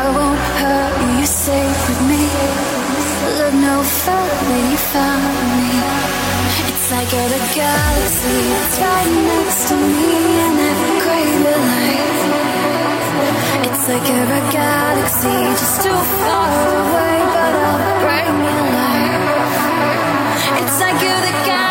I 0.00 0.04
won't 0.16 0.44
hurt 0.60 1.18
you, 1.20 1.26
safe 1.26 1.80
with 1.88 2.02
me. 2.10 2.24
Look 3.38 3.54
no 3.68 3.76
further, 4.02 4.60
you 4.70 4.78
found 4.90 5.38
me. 5.58 5.70
It's 6.66 6.88
like 6.90 7.08
you're 7.14 7.30
the 7.36 7.42
galaxy 7.54 8.38
that's 8.54 8.78
right 8.82 9.12
next 9.30 9.68
to 9.68 9.76
me, 9.76 10.12
and 10.44 10.58
every 10.70 10.94
crave 11.04 11.46
of 11.54 11.62
life. 11.74 12.22
It's 13.68 13.84
like 13.88 14.04
you're 14.10 14.34
a 14.40 14.44
galaxy 14.50 15.38
just 15.62 15.76
too 15.84 16.00
far 16.26 16.50
away, 16.82 17.16
but 17.36 17.52
I'll 17.66 17.82
bring 18.02 18.34
you 18.46 18.58
life. 18.82 19.30
It's 20.58 20.76
like 20.80 20.98
you're 21.06 21.22
the 21.22 21.34
galaxy. 21.46 21.61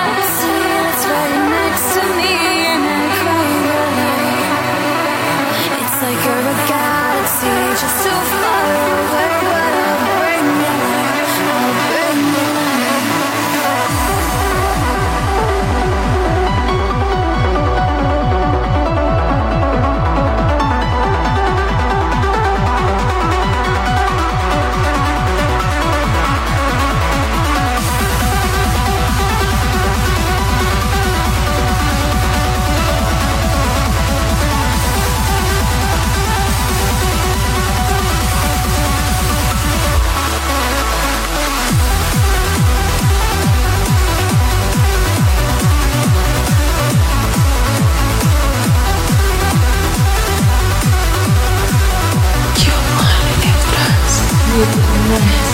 moment 55.11 55.50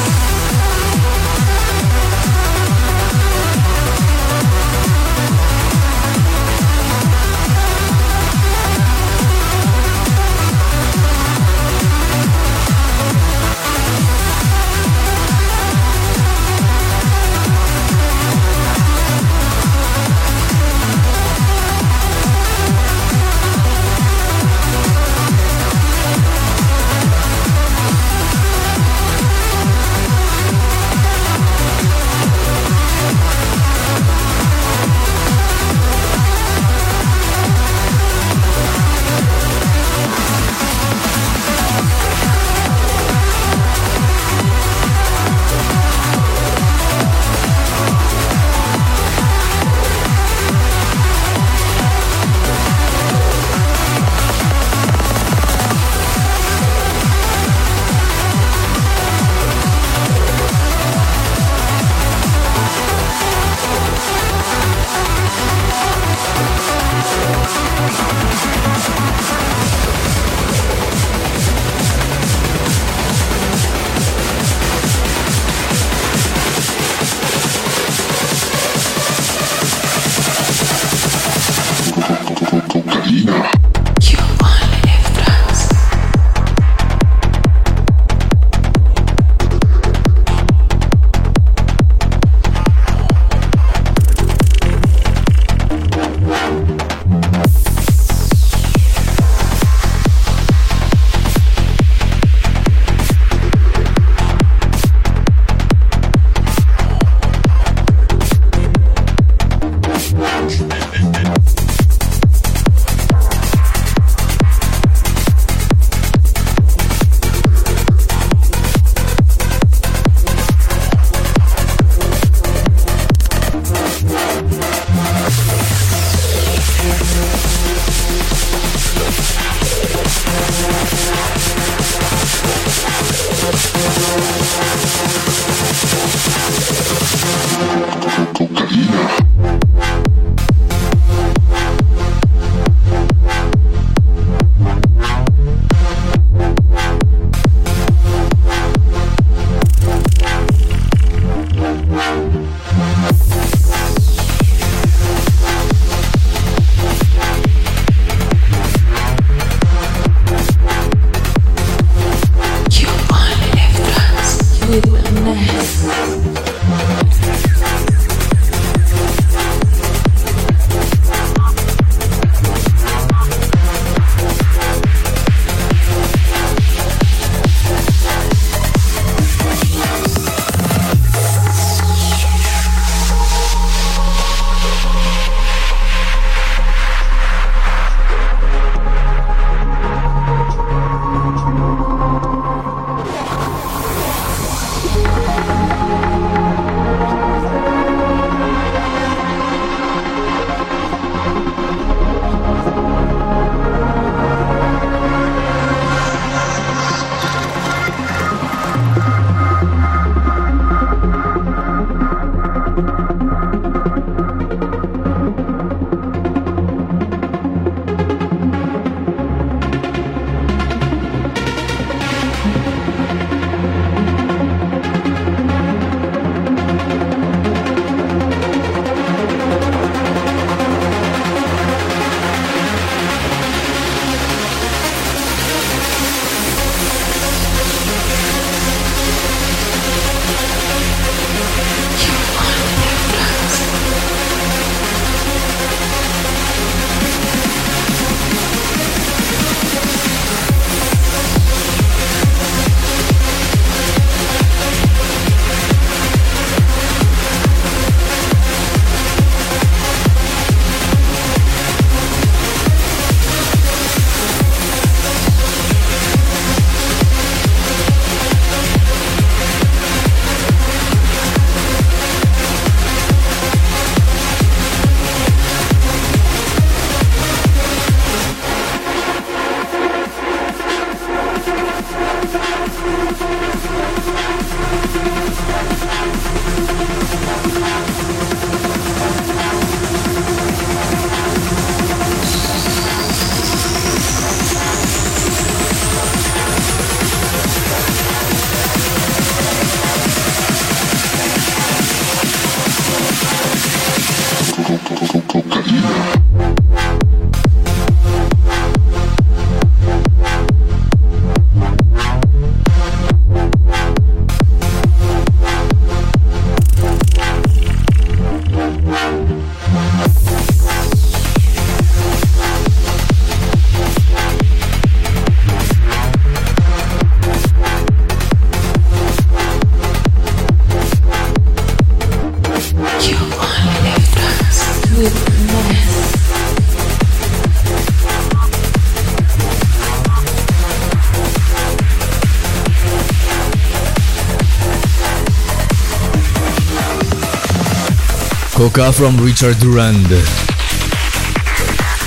Coca 348.77 348.93
from 348.93 349.17
Richard 349.17 349.57
Durand. 349.57 350.07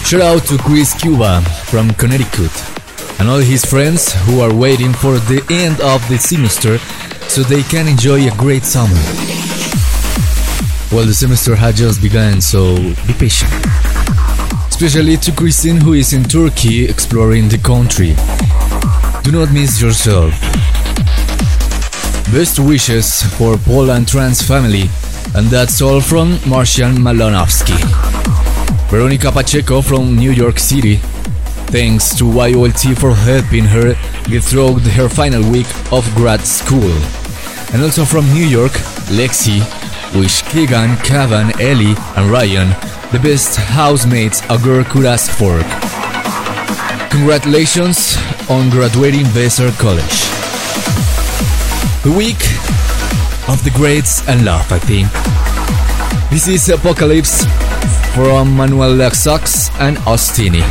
Shout 0.06 0.20
out 0.20 0.46
to 0.46 0.56
Chris 0.58 0.94
Cuba 0.94 1.42
from 1.64 1.90
Connecticut 1.94 2.52
and 3.18 3.28
all 3.28 3.38
his 3.38 3.64
friends 3.64 4.12
who 4.26 4.40
are 4.40 4.54
waiting 4.54 4.92
for 4.92 5.18
the 5.18 5.42
end 5.50 5.80
of 5.80 6.06
the 6.08 6.16
semester 6.16 6.78
so 7.28 7.42
they 7.42 7.64
can 7.64 7.88
enjoy 7.88 8.28
a 8.28 8.36
great 8.36 8.62
summer. 8.62 8.94
Well, 10.92 11.06
the 11.06 11.14
semester 11.14 11.56
had 11.56 11.74
just 11.74 12.00
begun, 12.00 12.40
so 12.40 12.76
be 13.04 13.14
patient. 13.14 13.50
Especially 14.68 15.16
to 15.16 15.32
Christine 15.32 15.80
who 15.80 15.94
is 15.94 16.12
in 16.12 16.22
Turkey 16.22 16.84
exploring 16.84 17.48
the 17.48 17.58
country. 17.58 18.14
Do 19.24 19.32
not 19.32 19.52
miss 19.52 19.82
yourself. 19.82 20.30
Best 22.32 22.60
wishes 22.60 23.24
for 23.36 23.56
Paul 23.56 23.90
and 23.90 24.06
Trance 24.06 24.40
family, 24.40 24.88
and 25.34 25.46
that's 25.46 25.80
all 25.80 26.00
from 26.00 26.38
Martian 26.46 26.96
Malonowski. 26.96 27.78
Veronica 28.90 29.30
Pacheco 29.30 29.80
from 29.80 30.16
New 30.16 30.32
York 30.32 30.58
City. 30.58 30.96
Thanks 31.70 32.16
to 32.18 32.24
YOLT 32.24 32.98
for 32.98 33.14
helping 33.14 33.64
her 33.64 33.94
get 34.24 34.42
through 34.42 34.80
her 34.96 35.08
final 35.08 35.42
week 35.50 35.68
of 35.92 36.04
grad 36.14 36.40
school. 36.40 36.92
And 37.72 37.82
also 37.82 38.04
from 38.04 38.26
New 38.32 38.46
York, 38.46 38.72
Lexi, 39.10 39.60
wish 40.18 40.42
Keegan, 40.42 40.96
Cavan, 41.04 41.52
Ellie, 41.60 41.94
and 42.16 42.30
Ryan 42.30 42.74
the 43.12 43.18
best 43.18 43.56
housemates 43.56 44.40
a 44.50 44.58
girl 44.58 44.84
could 44.84 45.04
ask 45.04 45.32
for. 45.32 45.58
Congratulations 47.10 48.16
on 48.48 48.70
graduating 48.70 49.24
Vassar 49.26 49.72
College. 49.72 50.30
The 52.04 52.14
week 52.16 52.38
of 53.50 53.64
the 53.64 53.70
greats 53.70 54.26
and 54.28 54.44
love, 54.44 54.70
I 54.70 54.78
think. 54.78 55.08
This 56.30 56.46
is 56.46 56.68
Apocalypse 56.68 57.44
from 58.14 58.56
Manuel 58.56 58.94
Le 58.94 59.10
Saux 59.12 59.70
and 59.80 59.96
Ostini. 60.06 60.62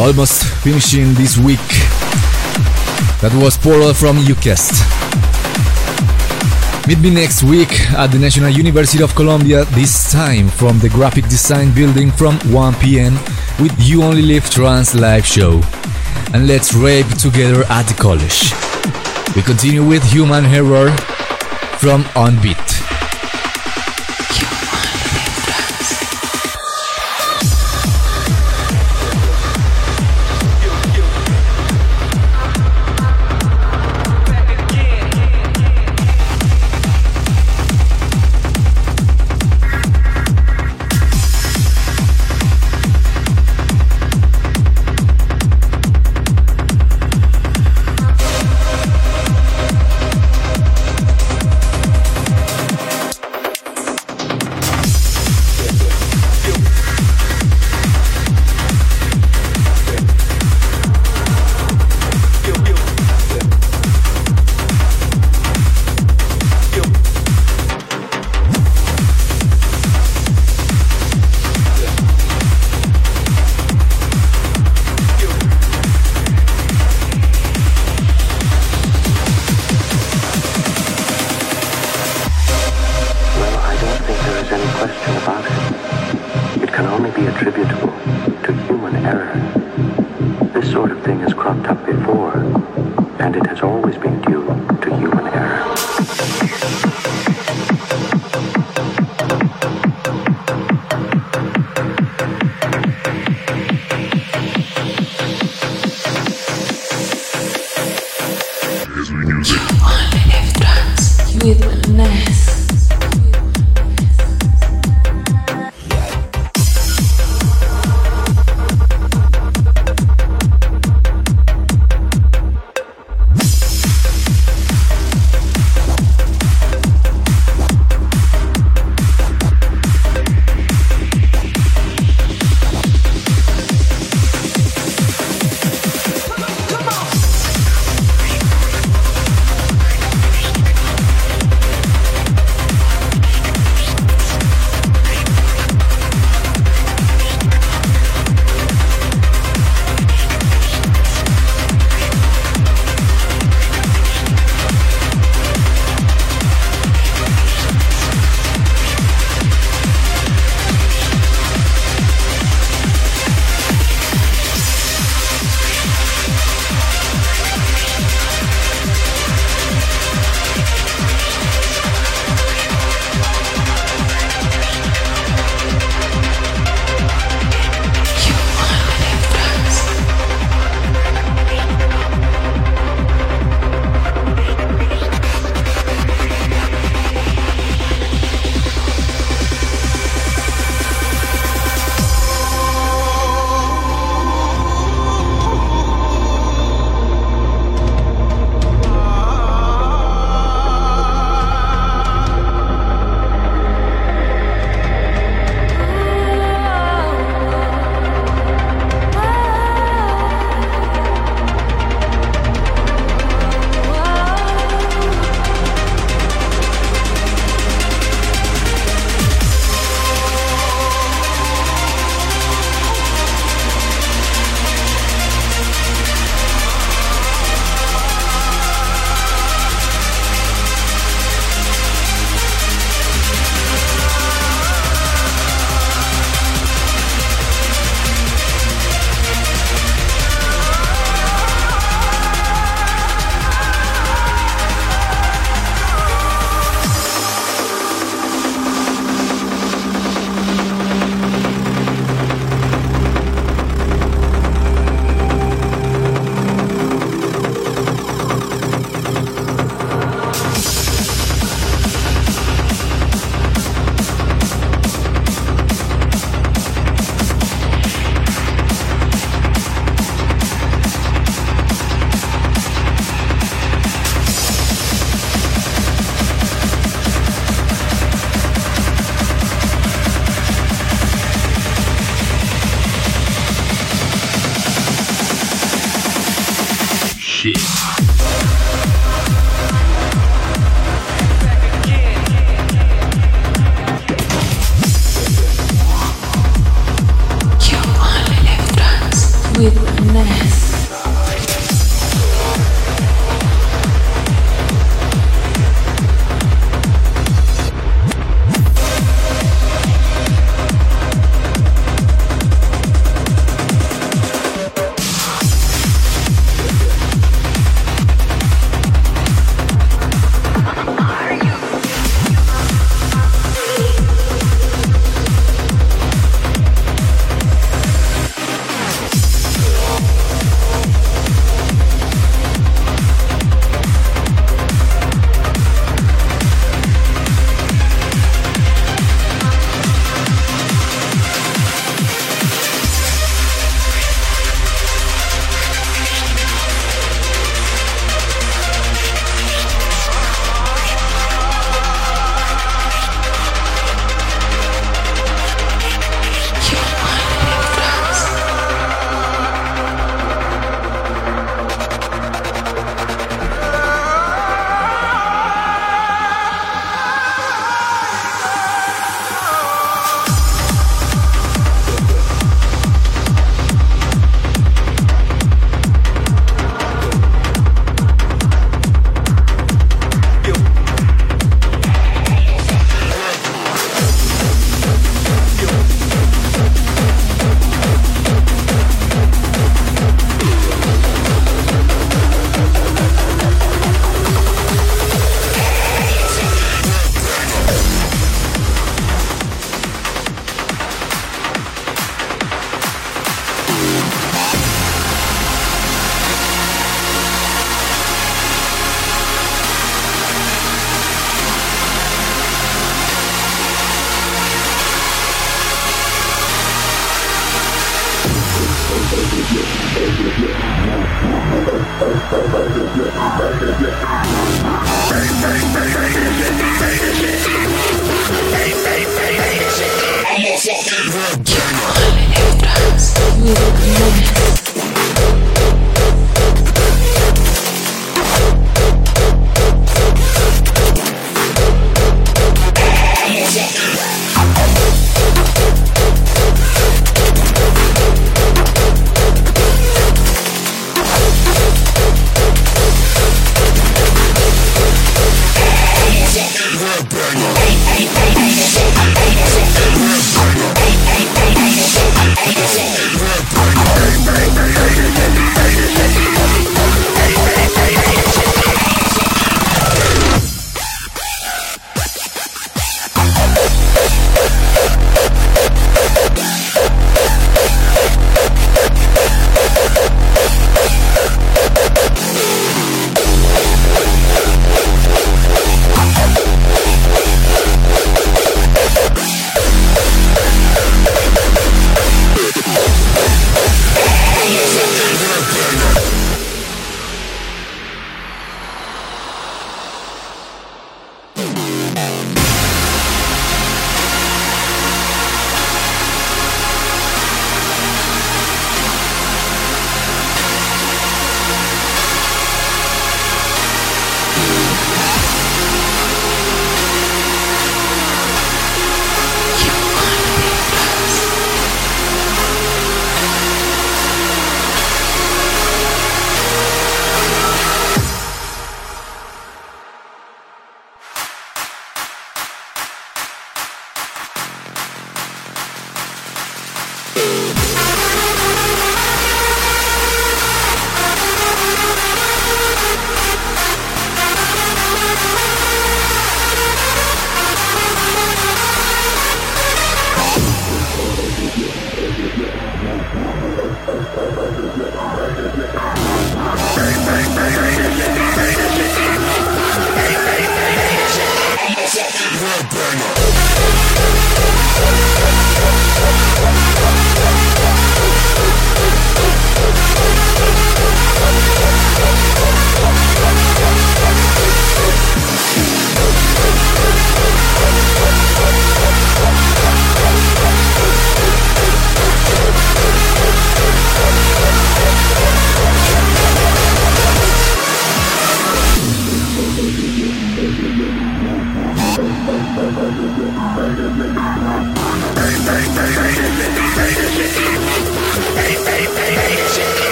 Almost 0.00 0.44
finishing 0.64 1.12
this 1.12 1.36
week. 1.36 1.60
That 3.20 3.36
was 3.36 3.58
Portal 3.58 3.92
from 3.92 4.16
UCast. 4.16 4.72
Meet 6.88 7.00
me 7.00 7.10
next 7.10 7.42
week 7.42 7.68
at 7.92 8.06
the 8.06 8.18
National 8.18 8.48
University 8.48 9.04
of 9.04 9.14
Colombia, 9.14 9.66
this 9.76 10.10
time 10.10 10.48
from 10.48 10.78
the 10.78 10.88
Graphic 10.88 11.28
Design 11.28 11.74
Building 11.74 12.10
from 12.10 12.38
1 12.48 12.74
pm 12.76 13.12
with 13.60 13.76
You 13.76 14.02
Only 14.02 14.22
Live 14.22 14.48
Trance 14.48 14.94
live 14.94 15.26
show. 15.26 15.60
And 16.32 16.46
let's 16.46 16.72
rave 16.72 17.06
together 17.18 17.64
at 17.68 17.82
the 17.82 17.94
college. 18.00 18.56
We 19.36 19.42
continue 19.42 19.86
with 19.86 20.02
Human 20.04 20.46
Error 20.46 20.96
from 21.76 22.04
Onbeat. 22.16 22.79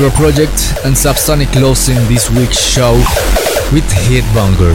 Zero 0.00 0.12
Project 0.12 0.72
and 0.86 0.94
Subsonic 0.96 1.52
closing 1.52 1.96
this 2.08 2.30
week's 2.30 2.56
show 2.56 2.94
with 3.70 3.84
Headbanger. 4.08 4.74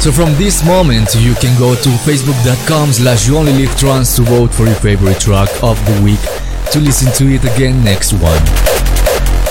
So 0.00 0.12
from 0.12 0.32
this 0.38 0.64
moment 0.64 1.16
you 1.16 1.34
can 1.34 1.58
go 1.58 1.74
to 1.74 1.88
facebook.com 2.06 2.92
slash 2.92 3.26
you 3.26 3.36
only 3.36 3.52
live 3.52 3.76
trance 3.76 4.14
to 4.14 4.22
vote 4.22 4.54
for 4.54 4.66
your 4.66 4.76
favorite 4.76 5.18
track 5.18 5.50
of 5.60 5.84
the 5.86 6.00
week 6.04 6.20
to 6.70 6.78
listen 6.78 7.10
to 7.14 7.34
it 7.34 7.42
again 7.42 7.82
next 7.82 8.12
one. 8.12 8.44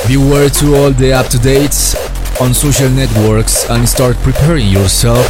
Beware 0.08 0.50
to 0.64 0.76
all 0.76 0.92
the 0.92 1.12
up-to-dates 1.12 1.96
on 2.40 2.54
social 2.54 2.90
networks 2.90 3.70
and 3.70 3.90
start 3.90 4.16
preparing 4.20 4.70
yourself 4.70 5.28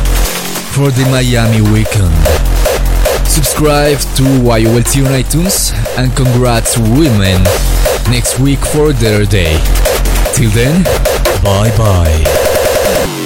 for 0.75 0.91
the 0.91 1.05
Miami 1.09 1.61
weekend. 1.73 2.13
Subscribe 3.27 3.97
to 4.17 4.23
YOLT 4.45 4.97
on 5.01 5.17
iTunes 5.17 5.73
and 5.97 6.15
congrats 6.15 6.77
women 6.77 7.41
next 8.09 8.39
week 8.39 8.59
for 8.59 8.93
their 8.93 9.25
day. 9.25 9.57
Till 10.33 10.49
then, 10.51 10.83
bye 11.43 11.71
bye. 11.77 13.18